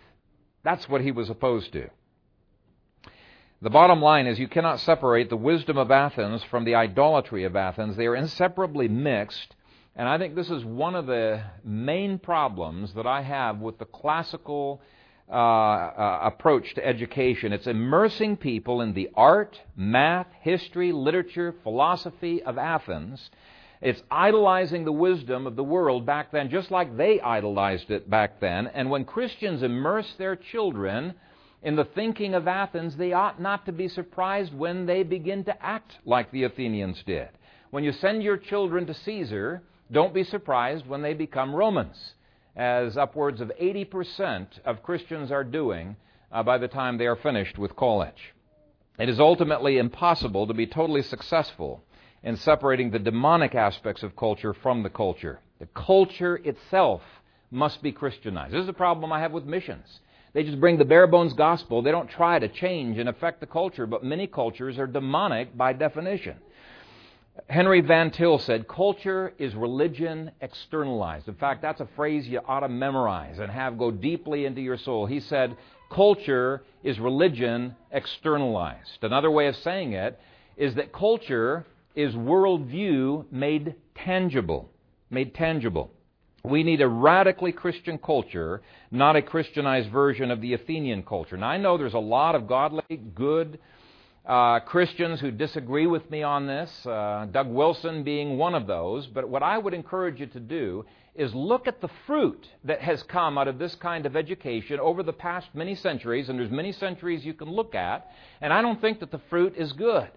[0.63, 1.89] That's what he was opposed to.
[3.61, 7.55] The bottom line is you cannot separate the wisdom of Athens from the idolatry of
[7.55, 7.95] Athens.
[7.95, 9.55] They are inseparably mixed,
[9.95, 13.85] and I think this is one of the main problems that I have with the
[13.85, 14.81] classical
[15.29, 17.51] uh, uh, approach to education.
[17.51, 23.29] It's immersing people in the art, math, history, literature, philosophy of Athens.
[23.81, 28.39] It's idolizing the wisdom of the world back then, just like they idolized it back
[28.39, 28.67] then.
[28.67, 31.13] And when Christians immerse their children
[31.61, 35.63] in the thinking of Athens, they ought not to be surprised when they begin to
[35.63, 37.27] act like the Athenians did.
[37.69, 39.61] When you send your children to Caesar,
[39.91, 42.13] don't be surprised when they become Romans
[42.57, 45.95] as upwards of 80% of Christians are doing
[46.31, 48.33] uh, by the time they are finished with college.
[48.97, 51.83] It is ultimately impossible to be totally successful
[52.23, 55.39] in separating the demonic aspects of culture from the culture.
[55.59, 57.03] The culture itself
[57.51, 58.53] must be Christianized.
[58.53, 59.99] This is a problem I have with missions.
[60.33, 61.81] They just bring the bare bones gospel.
[61.81, 65.73] They don't try to change and affect the culture, but many cultures are demonic by
[65.73, 66.37] definition.
[67.49, 71.27] Henry Van Til said, Culture is religion externalized.
[71.27, 74.77] In fact, that's a phrase you ought to memorize and have go deeply into your
[74.77, 75.05] soul.
[75.05, 75.55] He said,
[75.91, 78.99] Culture is religion externalized.
[79.01, 80.19] Another way of saying it
[80.57, 84.69] is that culture is worldview made tangible.
[85.09, 85.91] Made tangible.
[86.43, 91.37] We need a radically Christian culture, not a Christianized version of the Athenian culture.
[91.37, 92.83] Now, I know there's a lot of godly,
[93.15, 93.59] good,
[94.27, 99.07] uh, Christians who disagree with me on this, uh, Doug Wilson being one of those.
[99.07, 100.85] But what I would encourage you to do
[101.15, 105.01] is look at the fruit that has come out of this kind of education over
[105.01, 108.11] the past many centuries, and there's many centuries you can look at,
[108.41, 110.09] and I don't think that the fruit is good.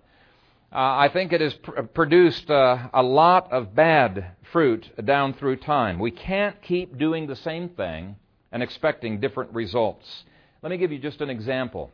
[0.72, 5.56] Uh, I think it has pr- produced uh, a lot of bad fruit down through
[5.56, 5.98] time.
[5.98, 8.16] We can't keep doing the same thing
[8.52, 10.24] and expecting different results.
[10.62, 11.90] Let me give you just an example.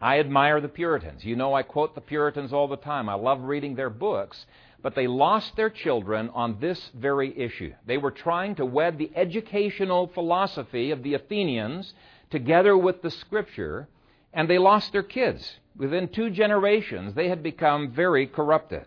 [0.00, 1.24] I admire the Puritans.
[1.24, 3.08] You know, I quote the Puritans all the time.
[3.08, 4.46] I love reading their books.
[4.80, 7.74] But they lost their children on this very issue.
[7.86, 11.94] They were trying to wed the educational philosophy of the Athenians
[12.30, 13.88] together with the Scripture,
[14.32, 15.58] and they lost their kids.
[15.76, 18.86] Within two generations, they had become very corrupted.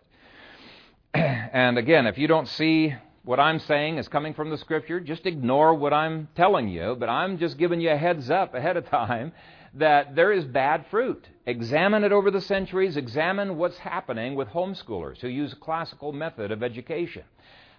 [1.13, 5.26] and again, if you don't see what I'm saying is coming from the Scripture, just
[5.26, 8.89] ignore what I'm telling you, but I'm just giving you a heads up ahead of
[8.89, 9.34] time
[9.75, 11.25] that there is bad fruit.
[11.45, 12.97] Examine it over the centuries.
[12.97, 17.23] Examine what's happening with homeschoolers who use a classical method of education.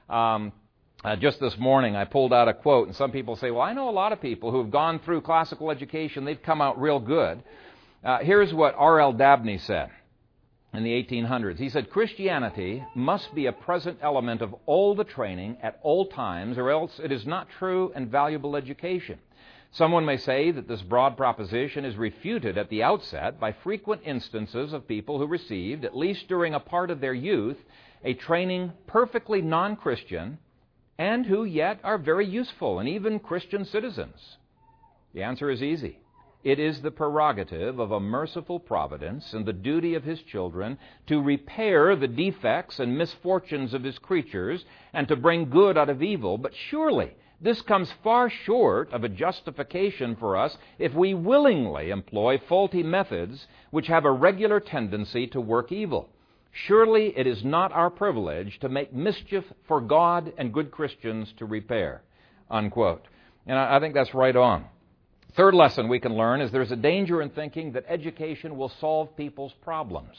[0.09, 0.53] Um,
[1.05, 3.73] uh, just this morning, I pulled out a quote, and some people say, Well, I
[3.73, 7.01] know a lot of people who have gone through classical education, they've come out real
[7.01, 7.43] good.
[8.05, 9.13] Uh, here's what R.L.
[9.13, 9.91] Dabney said
[10.73, 11.59] in the 1800s.
[11.59, 16.57] He said Christianity must be a present element of all the training at all times,
[16.57, 19.19] or else it is not true and valuable education.
[19.75, 24.75] Someone may say that this broad proposition is refuted at the outset by frequent instances
[24.75, 27.57] of people who received, at least during a part of their youth,
[28.05, 30.39] a training perfectly non Christian
[30.99, 34.37] and who yet are very useful and even Christian citizens.
[35.15, 36.01] The answer is easy.
[36.45, 41.23] It is the prerogative of a merciful providence and the duty of his children to
[41.23, 46.37] repair the defects and misfortunes of his creatures and to bring good out of evil.
[46.37, 52.41] But surely this comes far short of a justification for us if we willingly employ
[52.49, 56.09] faulty methods which have a regular tendency to work evil.
[56.53, 61.45] Surely it is not our privilege to make mischief for God and good Christians to
[61.45, 62.03] repair.
[62.49, 63.07] Unquote.
[63.47, 64.67] And I think that's right on.
[65.35, 69.17] Third lesson we can learn is there's a danger in thinking that education will solve
[69.17, 70.17] people's problems.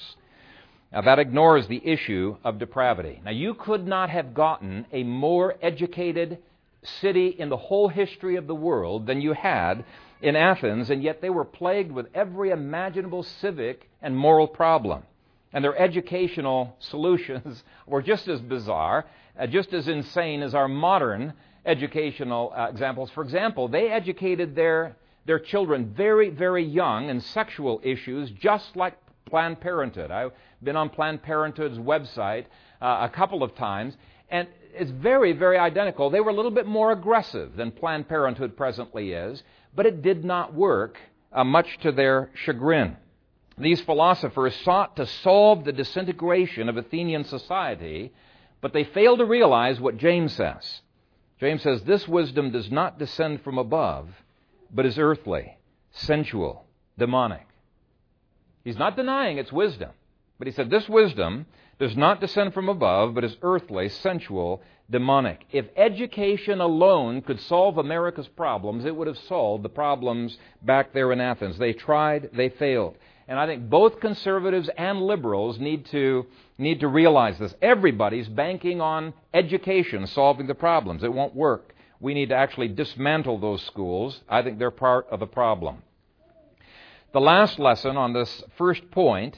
[0.91, 3.21] Now, that ignores the issue of depravity.
[3.23, 6.39] Now, you could not have gotten a more educated
[6.83, 9.85] city in the whole history of the world than you had
[10.21, 15.03] in Athens, and yet they were plagued with every imaginable civic and moral problem.
[15.51, 19.05] And their educational solutions were just as bizarre,
[19.37, 21.33] uh, just as insane as our modern
[21.65, 23.09] educational uh, examples.
[23.11, 28.97] For example, they educated their, their children very, very young in sexual issues, just like
[29.25, 30.11] Planned Parenthood.
[30.11, 32.45] I've been on Planned Parenthood's website
[32.81, 33.95] uh, a couple of times,
[34.29, 36.09] and it's very, very identical.
[36.09, 39.43] They were a little bit more aggressive than Planned Parenthood presently is,
[39.75, 40.97] but it did not work,
[41.31, 42.97] uh, much to their chagrin.
[43.57, 48.13] These philosophers sought to solve the disintegration of Athenian society,
[48.61, 50.81] but they failed to realize what James says.
[51.39, 54.09] James says, This wisdom does not descend from above,
[54.71, 55.57] but is earthly,
[55.91, 56.65] sensual,
[56.97, 57.47] demonic.
[58.63, 59.91] He's not denying its wisdom,
[60.43, 61.45] but he said, This wisdom
[61.79, 65.45] does not descend from above, but is earthly, sensual, demonic.
[65.53, 71.13] If education alone could solve America's problems, it would have solved the problems back there
[71.13, 71.57] in Athens.
[71.57, 72.97] They tried, they failed.
[73.25, 76.25] And I think both conservatives and liberals need to,
[76.57, 77.55] need to realize this.
[77.61, 81.05] Everybody's banking on education solving the problems.
[81.05, 81.73] It won't work.
[82.01, 84.19] We need to actually dismantle those schools.
[84.27, 85.83] I think they're part of the problem.
[87.13, 89.37] The last lesson on this first point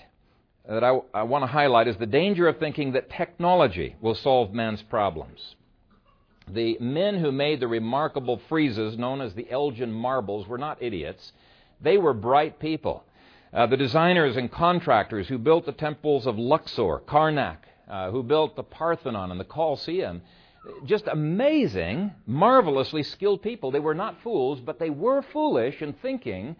[0.67, 4.53] that I, I want to highlight is the danger of thinking that technology will solve
[4.53, 5.55] man's problems.
[6.47, 11.33] The men who made the remarkable friezes known as the Elgin marbles were not idiots.
[11.81, 13.03] They were bright people.
[13.53, 17.57] Uh, the designers and contractors who built the temples of Luxor, Karnak,
[17.89, 20.21] uh, who built the Parthenon and the Colosseum,
[20.85, 23.71] just amazing, marvelously skilled people.
[23.71, 26.55] They were not fools, but they were foolish in thinking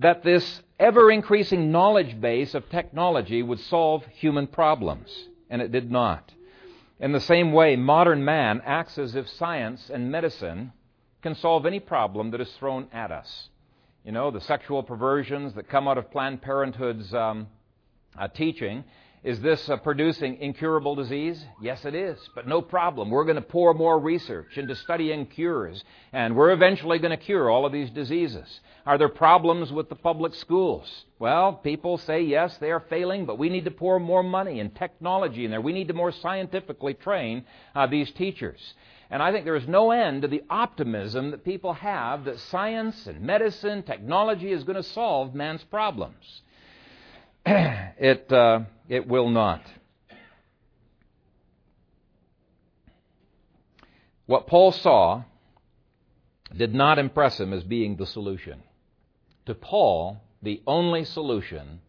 [0.00, 5.90] that this ever increasing knowledge base of technology would solve human problems, and it did
[5.90, 6.32] not.
[6.98, 10.72] In the same way, modern man acts as if science and medicine
[11.22, 13.48] can solve any problem that is thrown at us.
[14.04, 17.48] You know, the sexual perversions that come out of Planned Parenthood's um,
[18.18, 18.84] uh, teaching
[19.22, 21.44] is this uh, producing incurable disease?
[21.60, 23.10] Yes, it is, but no problem.
[23.10, 27.50] We're going to pour more research into studying cures, and we're eventually going to cure
[27.50, 28.60] all of these diseases.
[28.86, 31.04] Are there problems with the public schools?
[31.18, 34.74] Well, people say yes, they are failing, but we need to pour more money and
[34.74, 35.60] technology in there.
[35.60, 38.74] We need to more scientifically train uh, these teachers.
[39.10, 43.06] And I think there is no end to the optimism that people have that science
[43.06, 46.42] and medicine, technology is going to solve man's problems.
[47.46, 49.62] it, uh, it will not.
[54.26, 55.24] What Paul saw
[56.56, 58.62] did not impress him as being the solution.
[59.46, 61.80] To Paul, the only solution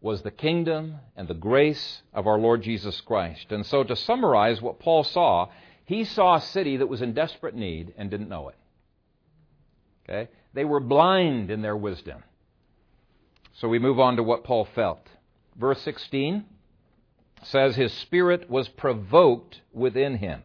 [0.00, 3.50] was the kingdom and the grace of our Lord Jesus Christ.
[3.50, 5.48] And so, to summarize what Paul saw,
[5.84, 8.56] he saw a city that was in desperate need and didn't know it.
[10.08, 10.30] Okay?
[10.54, 12.22] They were blind in their wisdom.
[13.60, 15.06] So we move on to what Paul felt.
[15.54, 16.46] Verse 16
[17.42, 20.42] says, His spirit was provoked within him.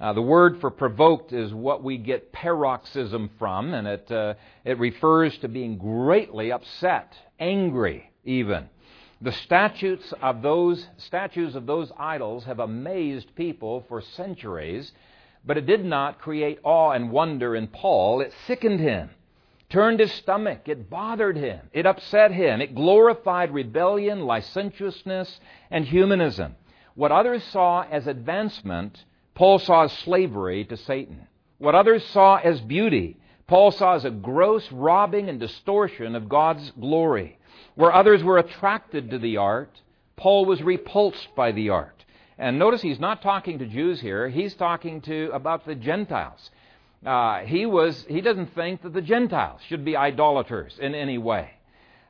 [0.00, 4.34] Uh, the word for provoked is what we get paroxysm from, and it, uh,
[4.64, 8.68] it refers to being greatly upset, angry even.
[9.20, 14.92] The statutes of those statues of those idols have amazed people for centuries,
[15.44, 18.20] but it did not create awe and wonder in Paul.
[18.20, 19.10] It sickened him
[19.72, 20.68] turned his stomach.
[20.68, 21.60] It bothered him.
[21.72, 22.60] It upset him.
[22.60, 26.54] It glorified rebellion, licentiousness, and humanism.
[26.94, 29.02] What others saw as advancement,
[29.34, 31.26] Paul saw as slavery to Satan.
[31.56, 33.16] What others saw as beauty,
[33.46, 37.38] Paul saw as a gross robbing and distortion of God's glory.
[37.74, 39.80] Where others were attracted to the art,
[40.16, 42.04] Paul was repulsed by the art.
[42.36, 46.50] And notice he's not talking to Jews here, he's talking to about the Gentiles.
[47.04, 51.50] Uh, he was he doesn't think that the Gentiles should be idolaters in any way.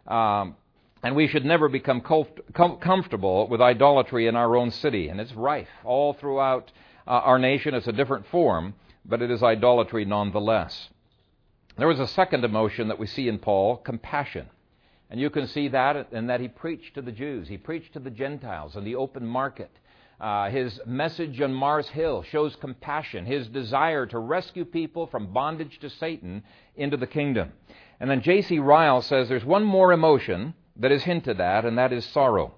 [0.06, 0.56] Um,
[1.02, 5.08] and we should never become com- comfortable with idolatry in our own city.
[5.08, 6.70] And it's rife all throughout
[7.06, 7.74] uh, our nation.
[7.74, 8.74] It's a different form,
[9.04, 10.88] but it is idolatry nonetheless.
[11.76, 14.48] There was a second emotion that we see in Paul compassion.
[15.10, 17.98] And you can see that in that he preached to the Jews, he preached to
[17.98, 19.70] the Gentiles in the open market.
[20.22, 25.80] Uh, his message on Mars Hill shows compassion, his desire to rescue people from bondage
[25.80, 26.44] to Satan
[26.76, 27.50] into the kingdom.
[27.98, 28.60] And then J.C.
[28.60, 32.54] Ryle says there's one more emotion that is hinted at, and that is sorrow.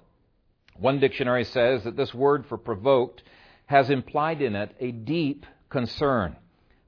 [0.77, 3.23] One dictionary says that this word for provoked
[3.65, 6.37] has implied in it a deep concern.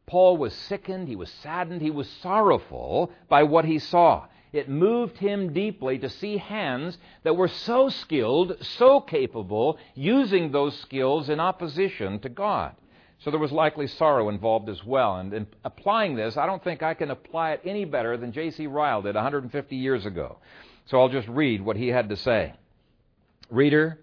[0.05, 4.27] Paul was sickened, he was saddened, he was sorrowful by what he saw.
[4.53, 10.79] It moved him deeply to see hands that were so skilled, so capable, using those
[10.79, 12.75] skills in opposition to God.
[13.19, 15.17] So there was likely sorrow involved as well.
[15.17, 18.67] And in applying this, I don't think I can apply it any better than J.C.
[18.67, 20.39] Ryle did 150 years ago.
[20.87, 22.55] So I'll just read what he had to say.
[23.51, 23.99] Reader,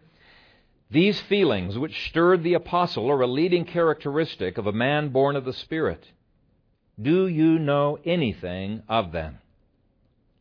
[0.90, 5.46] these feelings which stirred the apostle are a leading characteristic of a man born of
[5.46, 6.06] the Spirit.
[7.02, 9.40] Do you know anything of them?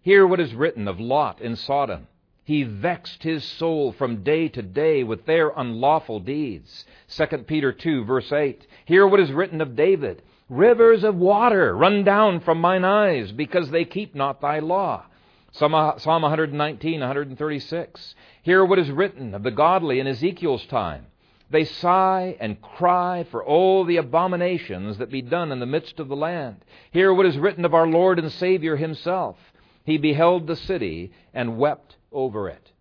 [0.02, 2.08] Hear what is written of Lot in Sodom.
[2.42, 6.84] He vexed his soul from day to day with their unlawful deeds.
[7.16, 8.66] 2 Peter 2, verse 8.
[8.84, 10.22] Hear what is written of David.
[10.48, 15.04] Rivers of water run down from mine eyes because they keep not thy law.
[15.52, 18.14] Psalm 119, 136.
[18.42, 21.06] Hear what is written of the godly in Ezekiel's time.
[21.48, 26.08] They sigh and cry for all the abominations that be done in the midst of
[26.08, 26.64] the land.
[26.90, 29.36] Hear what is written of our Lord and Savior himself.
[29.84, 32.72] He beheld the city and wept over it.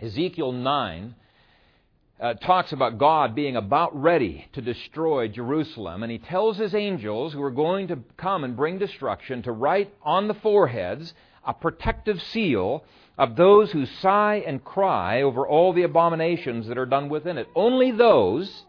[0.00, 1.14] Ezekiel 9
[2.18, 7.32] uh, talks about God being about ready to destroy Jerusalem, and he tells his angels
[7.32, 11.12] who are going to come and bring destruction to write on the foreheads
[11.44, 12.84] a protective seal
[13.18, 17.48] of those who sigh and cry over all the abominations that are done within it.
[17.54, 18.64] Only those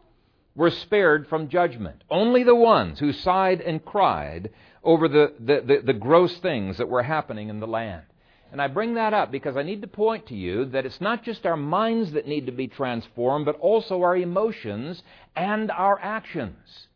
[0.58, 2.04] were spared from judgment.
[2.10, 4.50] Only the ones who sighed and cried
[4.84, 8.04] over the, the, the, the, gross things that were happening in the land.
[8.52, 11.24] And I bring that up because I need to point to you that it's not
[11.24, 15.04] just our minds that need to be transformed, but also our emotions
[15.36, 16.88] and our actions.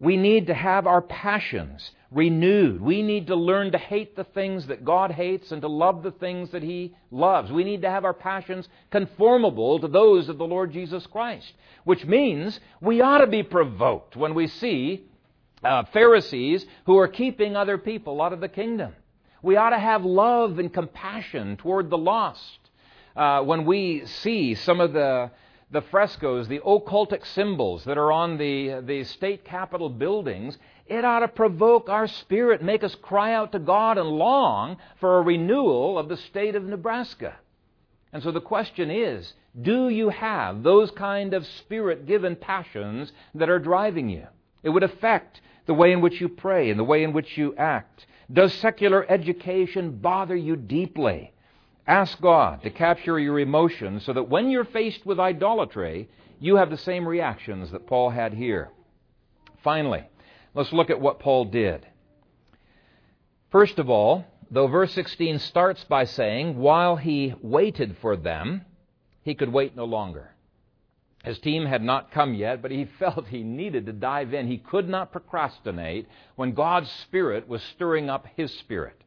[0.00, 2.80] We need to have our passions renewed.
[2.80, 6.10] We need to learn to hate the things that God hates and to love the
[6.10, 7.50] things that He loves.
[7.50, 11.52] We need to have our passions conformable to those of the Lord Jesus Christ,
[11.84, 15.06] which means we ought to be provoked when we see
[15.64, 18.92] uh, Pharisees who are keeping other people out of the kingdom.
[19.42, 22.58] We ought to have love and compassion toward the lost.
[23.16, 25.30] Uh, when we see some of the
[25.72, 30.58] the frescoes, the occultic symbols that are on the, the state capitol buildings,
[30.92, 35.18] it ought to provoke our spirit, make us cry out to God and long for
[35.18, 37.36] a renewal of the state of Nebraska.
[38.12, 43.50] And so the question is do you have those kind of spirit given passions that
[43.50, 44.26] are driving you?
[44.62, 47.54] It would affect the way in which you pray and the way in which you
[47.56, 48.06] act.
[48.32, 51.32] Does secular education bother you deeply?
[51.86, 56.70] Ask God to capture your emotions so that when you're faced with idolatry, you have
[56.70, 58.70] the same reactions that Paul had here.
[59.62, 60.04] Finally,
[60.54, 61.86] let's look at what Paul did.
[63.50, 68.64] First of all, though verse 16 starts by saying, while he waited for them,
[69.22, 70.30] he could wait no longer.
[71.24, 74.48] His team had not come yet, but he felt he needed to dive in.
[74.48, 79.02] He could not procrastinate when God's Spirit was stirring up his spirit.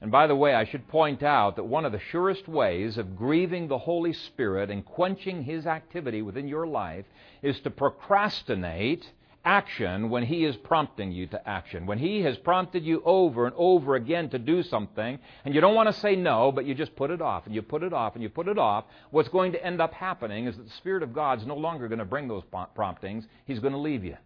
[0.00, 3.16] And by the way, I should point out that one of the surest ways of
[3.16, 7.06] grieving the Holy Spirit and quenching His activity within your life
[7.42, 9.10] is to procrastinate
[9.46, 11.86] action when He is prompting you to action.
[11.86, 15.74] When He has prompted you over and over again to do something, and you don't
[15.74, 18.14] want to say no, but you just put it off, and you put it off,
[18.14, 21.02] and you put it off, what's going to end up happening is that the Spirit
[21.02, 22.42] of God is no longer going to bring those
[22.74, 23.26] promptings.
[23.46, 24.16] He's going to leave you.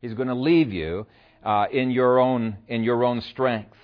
[0.00, 1.06] He's going to leave you
[1.44, 3.76] uh, in, your own, in your own strength.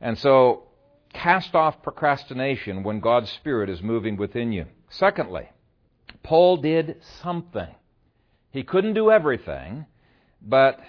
[0.00, 0.64] And so,
[1.12, 4.66] cast off procrastination when God's Spirit is moving within you.
[4.90, 5.48] Secondly,
[6.22, 7.68] Paul did something.
[8.50, 9.86] He couldn't do everything,
[10.44, 10.80] but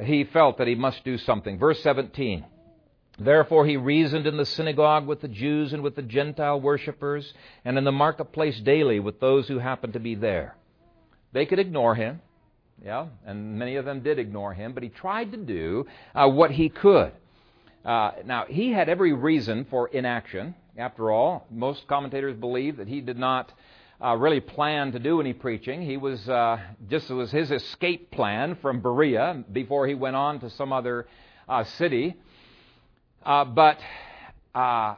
[0.00, 1.58] he felt that he must do something.
[1.58, 2.44] Verse 17.
[3.18, 7.32] Therefore he reasoned in the synagogue with the Jews and with the Gentile worshippers,
[7.64, 10.56] and in the marketplace daily with those who happened to be there.
[11.32, 12.20] They could ignore him,
[12.84, 16.50] yeah, and many of them did ignore him, but he tried to do uh, what
[16.50, 17.12] he could.
[17.84, 23.00] Uh, now, he had every reason for inaction, After all, most commentators believe that he
[23.00, 23.52] did not
[24.02, 25.82] uh, really plan to do any preaching.
[25.82, 26.58] He was uh,
[27.10, 31.06] was his escape plan from Berea before he went on to some other
[31.48, 32.16] uh, city.
[33.24, 33.78] Uh, but
[34.54, 34.96] uh,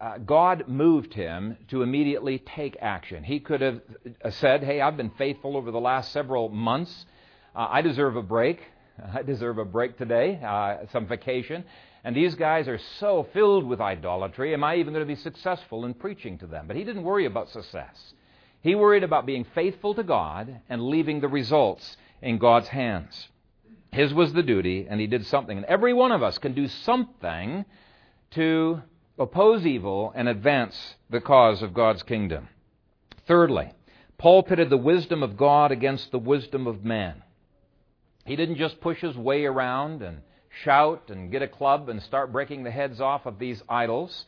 [0.00, 3.24] uh, God moved him to immediately take action.
[3.24, 3.80] He could have
[4.30, 7.06] said, "Hey, I've been faithful over the last several months.
[7.54, 8.60] I deserve a break.
[9.14, 10.38] I deserve a break today,
[10.92, 11.64] some vacation."
[12.04, 14.54] And these guys are so filled with idolatry.
[14.54, 16.68] Am I even going to be successful in preaching to them?
[16.68, 18.12] But he didn't worry about success.
[18.66, 23.28] He worried about being faithful to God and leaving the results in God's hands.
[23.92, 25.56] His was the duty, and he did something.
[25.56, 27.64] And every one of us can do something
[28.32, 28.82] to
[29.20, 32.48] oppose evil and advance the cause of God's kingdom.
[33.28, 33.70] Thirdly,
[34.18, 37.22] Paul pitted the wisdom of God against the wisdom of man.
[38.24, 40.22] He didn't just push his way around and
[40.64, 44.24] shout and get a club and start breaking the heads off of these idols.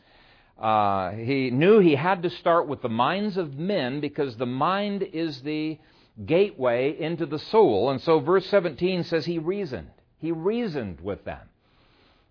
[0.59, 5.03] Uh, he knew he had to start with the minds of men because the mind
[5.03, 5.79] is the
[6.25, 7.89] gateway into the soul.
[7.89, 9.91] And so verse 17 says he reasoned.
[10.17, 11.47] He reasoned with them.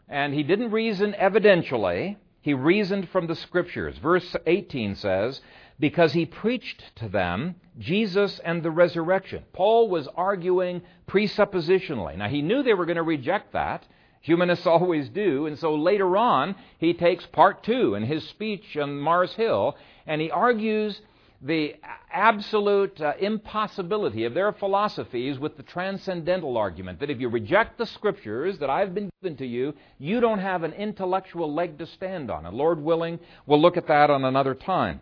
[0.08, 3.96] And he didn't reason evidentially, he reasoned from the scriptures.
[3.98, 5.40] Verse 18 says,
[5.80, 9.44] because he preached to them Jesus and the resurrection.
[9.52, 12.16] Paul was arguing presuppositionally.
[12.16, 13.86] Now, he knew they were going to reject that.
[14.22, 15.46] Humanists always do.
[15.46, 20.20] And so later on, he takes part two in his speech on Mars Hill, and
[20.20, 21.00] he argues
[21.40, 21.76] the
[22.10, 27.86] absolute uh, impossibility of their philosophies with the transcendental argument that if you reject the
[27.86, 32.30] scriptures that I've been given to you, you don't have an intellectual leg to stand
[32.30, 32.44] on.
[32.44, 35.00] And Lord willing, we'll look at that on another time.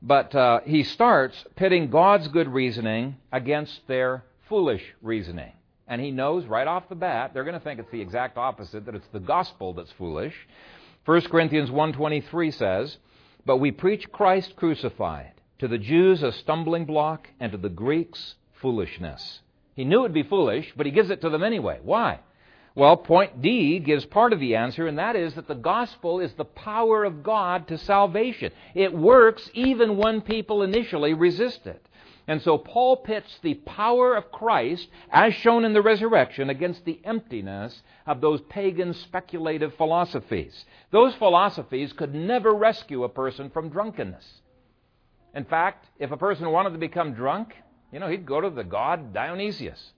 [0.00, 5.52] But uh, he starts pitting God's good reasoning against their foolish reasoning.
[5.86, 8.86] And he knows right off the bat they're going to think it's the exact opposite,
[8.86, 10.34] that it's the gospel that's foolish.
[11.04, 12.98] 1 Corinthians 1:23 says,
[13.44, 18.36] "But we preach Christ crucified, to the Jews a stumbling block, and to the Greeks
[18.54, 19.40] foolishness."
[19.74, 21.80] He knew it would be foolish, but he gives it to them anyway.
[21.82, 22.20] Why?
[22.76, 26.32] Well, point D gives part of the answer, and that is that the gospel is
[26.34, 28.52] the power of God to salvation.
[28.74, 31.86] It works even when people initially resist it.
[32.26, 37.00] And so Paul pits the power of Christ, as shown in the resurrection, against the
[37.04, 40.64] emptiness of those pagan speculative philosophies.
[40.90, 44.24] Those philosophies could never rescue a person from drunkenness.
[45.34, 47.54] In fact, if a person wanted to become drunk,
[47.92, 49.92] you know, he'd go to the god Dionysius.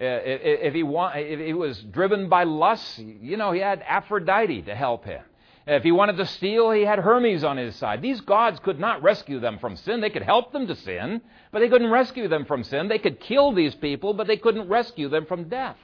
[0.00, 4.74] Uh, if he, if he was driven by lust, you know, he had Aphrodite to
[4.74, 5.22] help him.
[5.66, 8.00] If he wanted to steal, he had Hermes on his side.
[8.00, 10.00] These gods could not rescue them from sin.
[10.00, 11.20] They could help them to sin,
[11.52, 12.88] but they couldn't rescue them from sin.
[12.88, 15.76] They could kill these people, but they couldn't rescue them from death.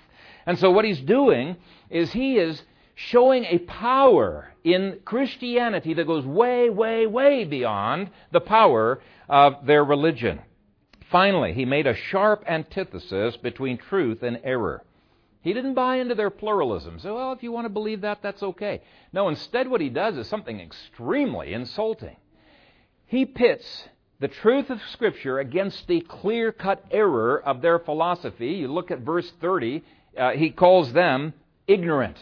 [0.47, 1.57] And so what he's doing
[1.91, 2.63] is he is
[2.95, 9.85] showing a power in Christianity that goes way, way, way beyond the power of their
[9.85, 10.41] religion.
[11.11, 14.83] Finally, he made a sharp antithesis between truth and error.
[15.47, 16.99] He didn't buy into their pluralism.
[16.99, 18.83] So, well, if you want to believe that, that's okay.
[19.13, 22.17] No, instead, what he does is something extremely insulting.
[23.07, 23.65] He pits
[24.19, 28.55] the truth of Scripture against the clear cut error of their philosophy.
[28.55, 29.85] You look at verse 30,
[30.19, 31.33] uh, he calls them
[31.69, 32.17] ignorant.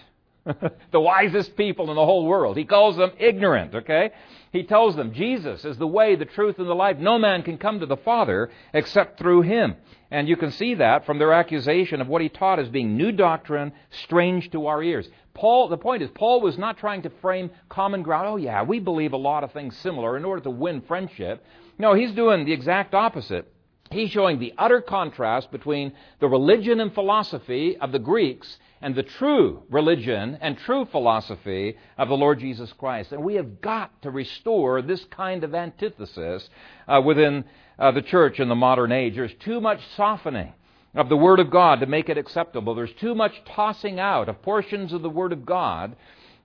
[0.91, 2.57] the wisest people in the whole world.
[2.57, 4.11] He calls them ignorant, okay?
[4.53, 6.99] He tells them Jesus is the way, the truth, and the life.
[6.99, 9.75] No man can come to the Father except through him.
[10.11, 13.11] And you can see that from their accusation of what he taught as being new
[13.11, 15.09] doctrine, strange to our ears.
[15.33, 18.29] Paul, the point is, Paul was not trying to frame common ground.
[18.29, 21.45] Oh, yeah, we believe a lot of things similar in order to win friendship.
[21.79, 23.51] No, he's doing the exact opposite.
[23.91, 29.03] He's showing the utter contrast between the religion and philosophy of the Greeks and the
[29.03, 33.13] true religion and true philosophy of the Lord Jesus Christ.
[33.13, 36.49] And we have got to restore this kind of antithesis
[36.89, 37.45] uh, within
[37.79, 39.15] uh, the church in the modern age.
[39.15, 40.53] There's too much softening
[40.95, 42.75] of the Word of God to make it acceptable.
[42.75, 45.97] There's too much tossing out of portions of the Word of God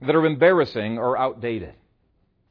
[0.01, 1.73] that are embarrassing or outdated.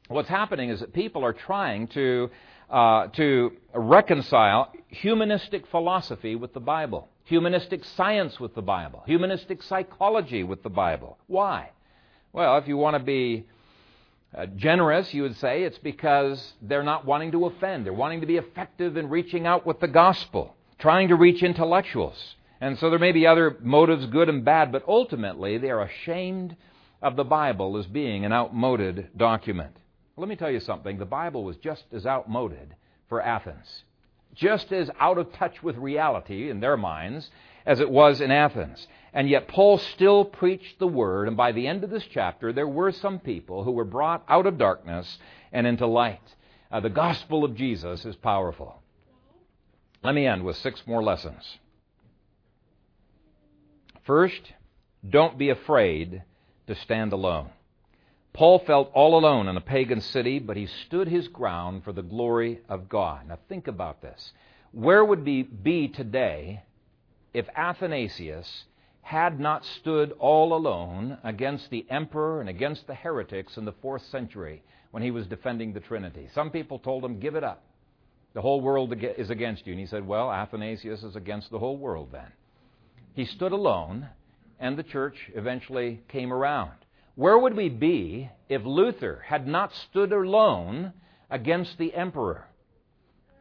[0.07, 2.29] What's happening is that people are trying to,
[2.69, 10.43] uh, to reconcile humanistic philosophy with the Bible humanistic science with the Bible, humanistic psychology
[10.43, 11.19] with the Bible.
[11.27, 11.69] Why?
[12.33, 13.45] Well, if you want to be
[14.35, 17.85] uh, generous, you would say it's because they're not wanting to offend.
[17.85, 22.35] They're wanting to be effective in reaching out with the gospel, trying to reach intellectuals.
[22.59, 26.55] And so there may be other motives, good and bad, but ultimately they are ashamed
[26.99, 29.77] of the Bible as being an outmoded document.
[30.19, 30.97] Let me tell you something.
[30.97, 32.75] The Bible was just as outmoded
[33.07, 33.83] for Athens
[34.39, 37.29] just as out of touch with reality in their minds
[37.65, 38.87] as it was in Athens.
[39.13, 42.67] And yet Paul still preached the word, and by the end of this chapter, there
[42.67, 45.17] were some people who were brought out of darkness
[45.51, 46.21] and into light.
[46.71, 48.81] Uh, the gospel of Jesus is powerful.
[50.03, 51.57] Let me end with six more lessons.
[54.05, 54.53] First,
[55.07, 56.23] don't be afraid
[56.67, 57.49] to stand alone.
[58.33, 62.03] Paul felt all alone in a pagan city, but he stood his ground for the
[62.03, 63.27] glory of God.
[63.27, 64.33] Now think about this.
[64.71, 66.61] Where would we be today
[67.33, 68.65] if Athanasius
[69.01, 74.05] had not stood all alone against the emperor and against the heretics in the fourth
[74.05, 74.61] century
[74.91, 76.29] when he was defending the Trinity?
[76.33, 77.63] Some people told him, Give it up.
[78.33, 79.73] The whole world is against you.
[79.73, 82.31] And he said, Well, Athanasius is against the whole world then.
[83.15, 84.07] He stood alone,
[84.59, 86.78] and the church eventually came around.
[87.19, 90.93] Where would we be if Luther had not stood alone
[91.29, 92.47] against the emperor?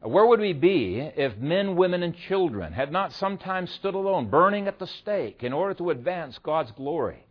[0.03, 4.67] Where would we be if men, women, and children had not sometimes stood alone, burning
[4.67, 7.25] at the stake in order to advance God's glory?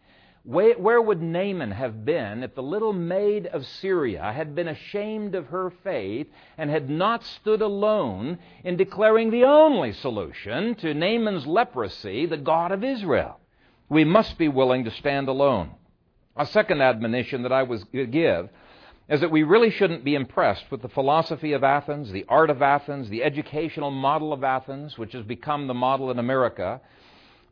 [0.45, 5.47] Where would Naaman have been if the little maid of Syria had been ashamed of
[5.47, 6.27] her faith
[6.57, 12.71] and had not stood alone in declaring the only solution to Naaman's leprosy, the God
[12.71, 13.41] of Israel?
[13.89, 15.71] We must be willing to stand alone.
[16.37, 18.49] A second admonition that I would give
[19.09, 22.61] is that we really shouldn't be impressed with the philosophy of Athens, the art of
[22.61, 26.79] Athens, the educational model of Athens, which has become the model in America.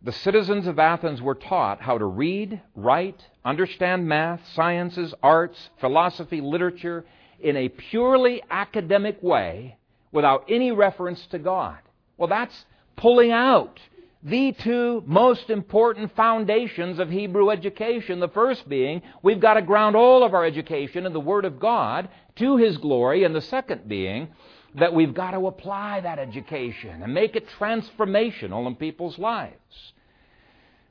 [0.04, 6.42] The citizens of Athens were taught how to read, write, understand math, sciences, arts, philosophy,
[6.42, 7.06] literature
[7.40, 9.78] in a purely academic way
[10.12, 11.80] without any reference to God.
[12.18, 12.66] Well, that's
[12.98, 13.80] pulling out
[14.26, 18.20] the two most important foundations of Hebrew education.
[18.20, 21.60] The first being, we've got to ground all of our education in the Word of
[21.60, 23.24] God to His glory.
[23.24, 24.30] And the second being,
[24.74, 29.94] that we've got to apply that education and make it transformational in people's lives.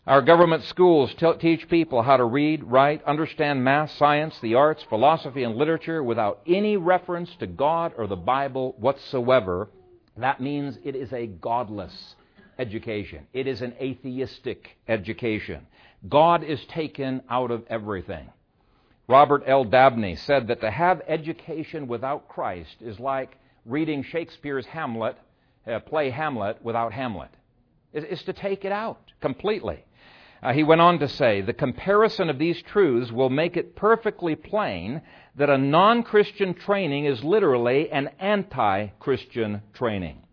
[0.06, 4.84] Our government schools t- teach people how to read, write, understand math, science, the arts,
[4.88, 9.70] philosophy, and literature without any reference to God or the Bible whatsoever.
[10.16, 12.14] That means it is a godless
[12.58, 13.26] education.
[13.32, 15.66] It is an atheistic education.
[16.08, 18.28] God is taken out of everything.
[19.08, 19.64] Robert L.
[19.64, 23.36] Dabney said that to have education without Christ is like
[23.66, 25.16] reading Shakespeare's Hamlet,
[25.66, 27.30] uh, play Hamlet without Hamlet.
[27.92, 29.84] It's, to take it out completely.
[30.42, 34.34] Uh, he went on to say, the comparison of these truths will make it perfectly
[34.34, 35.00] plain
[35.36, 40.23] that a non Christian training is literally an anti Christian training.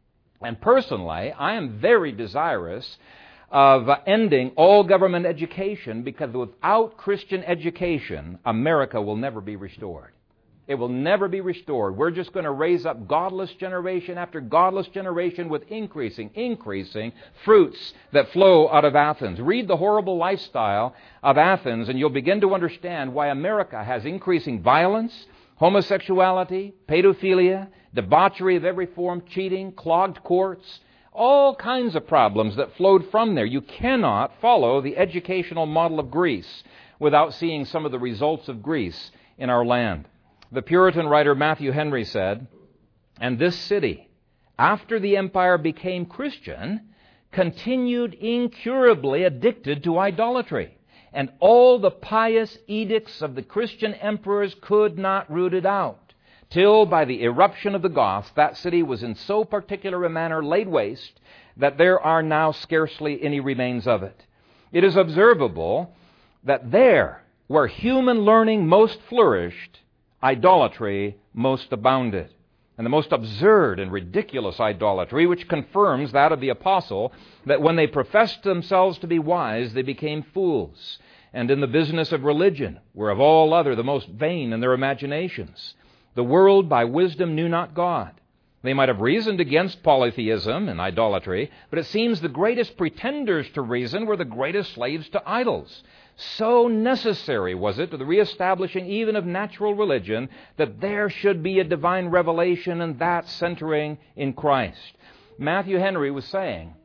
[0.41, 2.97] And personally, I am very desirous
[3.51, 10.13] of ending all government education because without Christian education, America will never be restored.
[10.67, 11.97] It will never be restored.
[11.97, 17.11] We're just going to raise up godless generation after godless generation with increasing, increasing
[17.43, 19.41] fruits that flow out of Athens.
[19.41, 24.61] Read the horrible lifestyle of Athens, and you'll begin to understand why America has increasing
[24.61, 25.25] violence,
[25.59, 30.79] homosexuality, pedophilia, debauchery of every form, cheating, clogged courts,
[31.13, 33.45] all kinds of problems that flowed from there.
[33.45, 36.63] You cannot follow the educational model of Greece
[36.99, 40.07] without seeing some of the results of Greece in our land.
[40.51, 42.47] The Puritan writer Matthew Henry said,
[43.19, 44.09] And this city,
[44.57, 46.93] after the empire became Christian,
[47.31, 50.77] continued incurably addicted to idolatry.
[51.13, 56.00] And all the pious edicts of the Christian emperors could not root it out
[56.51, 60.43] till by the eruption of the Goths that city was in so particular a manner
[60.43, 61.19] laid waste
[61.57, 64.25] that there are now scarcely any remains of it.
[64.71, 65.95] It is observable
[66.43, 69.79] that there, where human learning most flourished,
[70.23, 72.29] idolatry most abounded.
[72.77, 77.13] And the most absurd and ridiculous idolatry, which confirms that of the apostle,
[77.45, 80.97] that when they professed themselves to be wise, they became fools,
[81.33, 84.73] and in the business of religion were of all other the most vain in their
[84.73, 85.75] imaginations.
[86.15, 88.11] The world by wisdom knew not God.
[88.63, 93.61] They might have reasoned against polytheism and idolatry, but it seems the greatest pretenders to
[93.61, 95.83] reason were the greatest slaves to idols.
[96.15, 101.59] So necessary was it to the reestablishing even of natural religion that there should be
[101.59, 104.93] a divine revelation and that centering in Christ.
[105.39, 106.75] Matthew Henry was saying,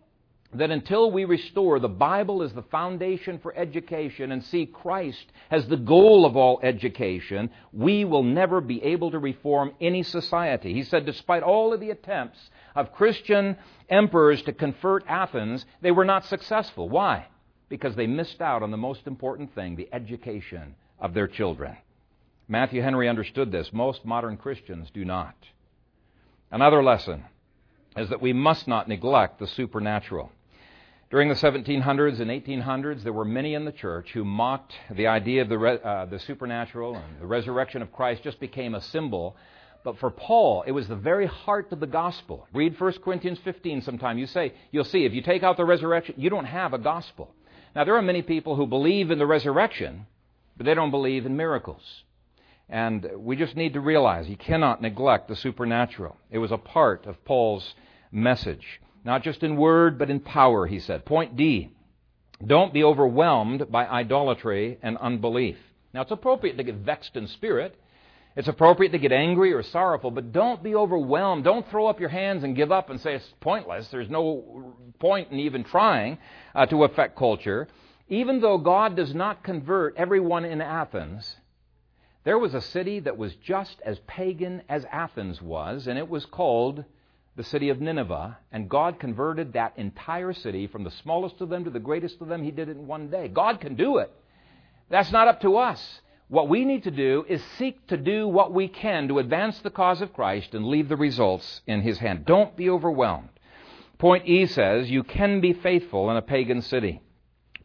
[0.54, 5.66] that until we restore the Bible as the foundation for education and see Christ as
[5.66, 10.72] the goal of all education, we will never be able to reform any society.
[10.72, 12.38] He said, despite all of the attempts
[12.74, 13.56] of Christian
[13.88, 16.88] emperors to convert Athens, they were not successful.
[16.88, 17.26] Why?
[17.68, 21.76] Because they missed out on the most important thing, the education of their children.
[22.48, 23.72] Matthew Henry understood this.
[23.72, 25.34] Most modern Christians do not.
[26.52, 27.24] Another lesson
[27.96, 30.30] is that we must not neglect the supernatural.
[31.08, 35.42] During the 1700s and 1800s, there were many in the church who mocked the idea
[35.42, 39.36] of the, re- uh, the supernatural and the resurrection of Christ just became a symbol.
[39.84, 42.48] But for Paul, it was the very heart of the gospel.
[42.52, 44.18] Read 1 Corinthians 15 sometime.
[44.18, 47.32] You say, you'll see, if you take out the resurrection, you don't have a gospel.
[47.76, 50.06] Now, there are many people who believe in the resurrection,
[50.56, 52.02] but they don't believe in miracles.
[52.68, 56.16] And we just need to realize you cannot neglect the supernatural.
[56.32, 57.76] It was a part of Paul's
[58.10, 58.80] message.
[59.06, 61.04] Not just in word, but in power, he said.
[61.04, 61.70] Point D.
[62.44, 65.56] Don't be overwhelmed by idolatry and unbelief.
[65.94, 67.80] Now, it's appropriate to get vexed in spirit.
[68.34, 71.44] It's appropriate to get angry or sorrowful, but don't be overwhelmed.
[71.44, 73.86] Don't throw up your hands and give up and say it's pointless.
[73.88, 76.18] There's no point in even trying
[76.52, 77.68] uh, to affect culture.
[78.08, 81.36] Even though God does not convert everyone in Athens,
[82.24, 86.26] there was a city that was just as pagan as Athens was, and it was
[86.26, 86.84] called
[87.36, 91.64] the city of Nineveh, and God converted that entire city from the smallest of them
[91.64, 92.42] to the greatest of them.
[92.42, 93.28] He did it in one day.
[93.28, 94.10] God can do it.
[94.88, 96.00] That's not up to us.
[96.28, 99.70] What we need to do is seek to do what we can to advance the
[99.70, 102.24] cause of Christ and leave the results in His hand.
[102.24, 103.28] Don't be overwhelmed.
[103.98, 107.00] Point E says you can be faithful in a pagan city.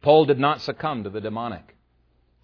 [0.02, 1.76] Paul did not succumb to the demonic.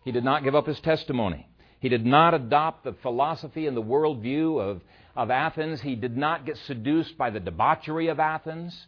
[0.03, 1.49] He did not give up his testimony.
[1.79, 4.81] He did not adopt the philosophy and the worldview of
[5.17, 5.81] of Athens.
[5.81, 8.87] He did not get seduced by the debauchery of Athens.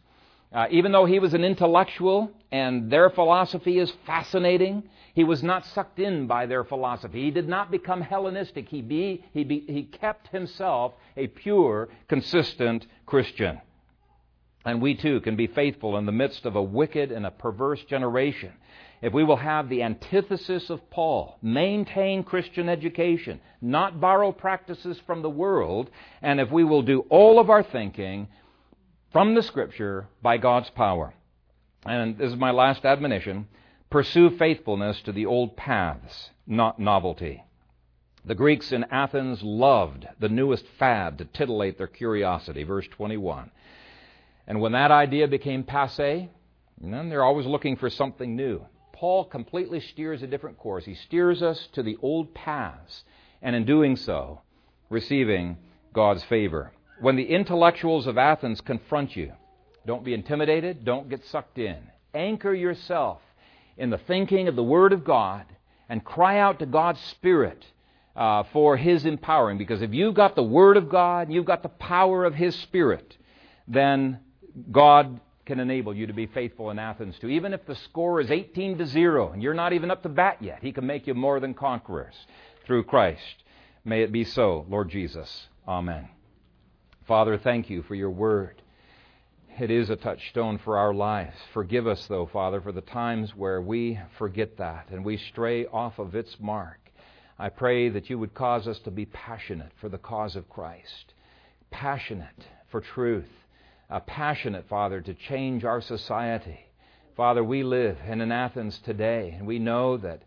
[0.53, 5.65] Uh, even though he was an intellectual and their philosophy is fascinating, he was not
[5.65, 7.23] sucked in by their philosophy.
[7.23, 8.69] He did not become Hellenistic.
[8.69, 13.59] He, be, he, be, he kept himself a pure, consistent Christian.
[14.65, 17.83] And we too can be faithful in the midst of a wicked and a perverse
[17.85, 18.53] generation
[19.01, 25.21] if we will have the antithesis of Paul, maintain Christian education, not borrow practices from
[25.21, 25.89] the world,
[26.21, 28.27] and if we will do all of our thinking
[29.11, 31.13] from the Scripture by God's power.
[31.85, 33.47] And this is my last admonition
[33.89, 37.43] pursue faithfulness to the old paths, not novelty.
[38.23, 42.63] The Greeks in Athens loved the newest fad to titillate their curiosity.
[42.63, 43.49] Verse 21.
[44.45, 46.29] And when that idea became passe,
[46.79, 48.61] then they're always looking for something new.
[48.99, 50.83] Paul completely steers a different course.
[50.83, 53.05] He steers us to the old paths,
[53.41, 54.41] and in doing so,
[54.89, 55.55] receiving
[55.93, 56.73] God's favor.
[56.99, 59.31] When the intellectuals of Athens confront you,
[59.85, 61.77] don't be intimidated, don't get sucked in.
[62.13, 63.21] Anchor yourself
[63.77, 65.45] in the thinking of the Word of God
[65.87, 67.65] and cry out to God's Spirit
[68.17, 69.57] uh, for His empowering.
[69.57, 73.15] Because if you've got the Word of God, you've got the power of His Spirit,
[73.65, 74.19] then
[74.69, 77.27] God can enable you to be faithful in Athens too.
[77.27, 80.37] Even if the score is 18 to 0 and you're not even up to bat
[80.41, 82.13] yet, He can make you more than conquerors
[82.67, 83.43] through Christ.
[83.83, 85.47] May it be so, Lord Jesus.
[85.67, 86.07] Amen.
[87.07, 88.61] Father, thank you for your word.
[89.59, 91.35] It is a touchstone for our lives.
[91.51, 95.97] Forgive us, though, Father, for the times where we forget that and we stray off
[95.97, 96.77] of its mark.
[97.39, 101.15] I pray that you would cause us to be passionate for the cause of Christ,
[101.71, 103.25] passionate for truth,
[103.89, 106.59] uh, passionate, Father, to change our society.
[107.15, 110.21] Father, we live in an Athens today, and we know that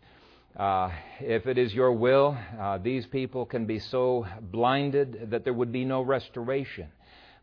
[0.55, 5.53] uh, if it is your will, uh, these people can be so blinded that there
[5.53, 6.89] would be no restoration.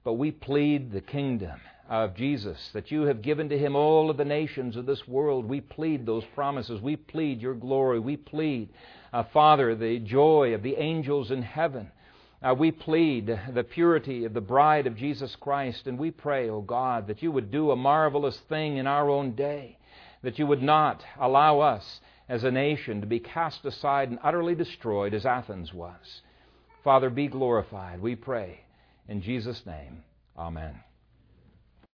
[0.05, 4.17] But we plead the kingdom of Jesus, that you have given to him all of
[4.17, 5.45] the nations of this world.
[5.45, 6.81] We plead those promises.
[6.81, 7.99] We plead your glory.
[7.99, 8.69] We plead,
[9.13, 11.91] uh, Father, the joy of the angels in heaven.
[12.43, 16.57] Uh, we plead the purity of the bride of Jesus Christ, and we pray, O
[16.57, 19.77] oh God, that you would do a marvelous thing in our own day,
[20.23, 24.55] that you would not allow us as a nation to be cast aside and utterly
[24.55, 26.23] destroyed as Athens was.
[26.83, 28.61] Father, be glorified, we pray.
[29.07, 30.03] In Jesus' name,
[30.39, 30.81] amen.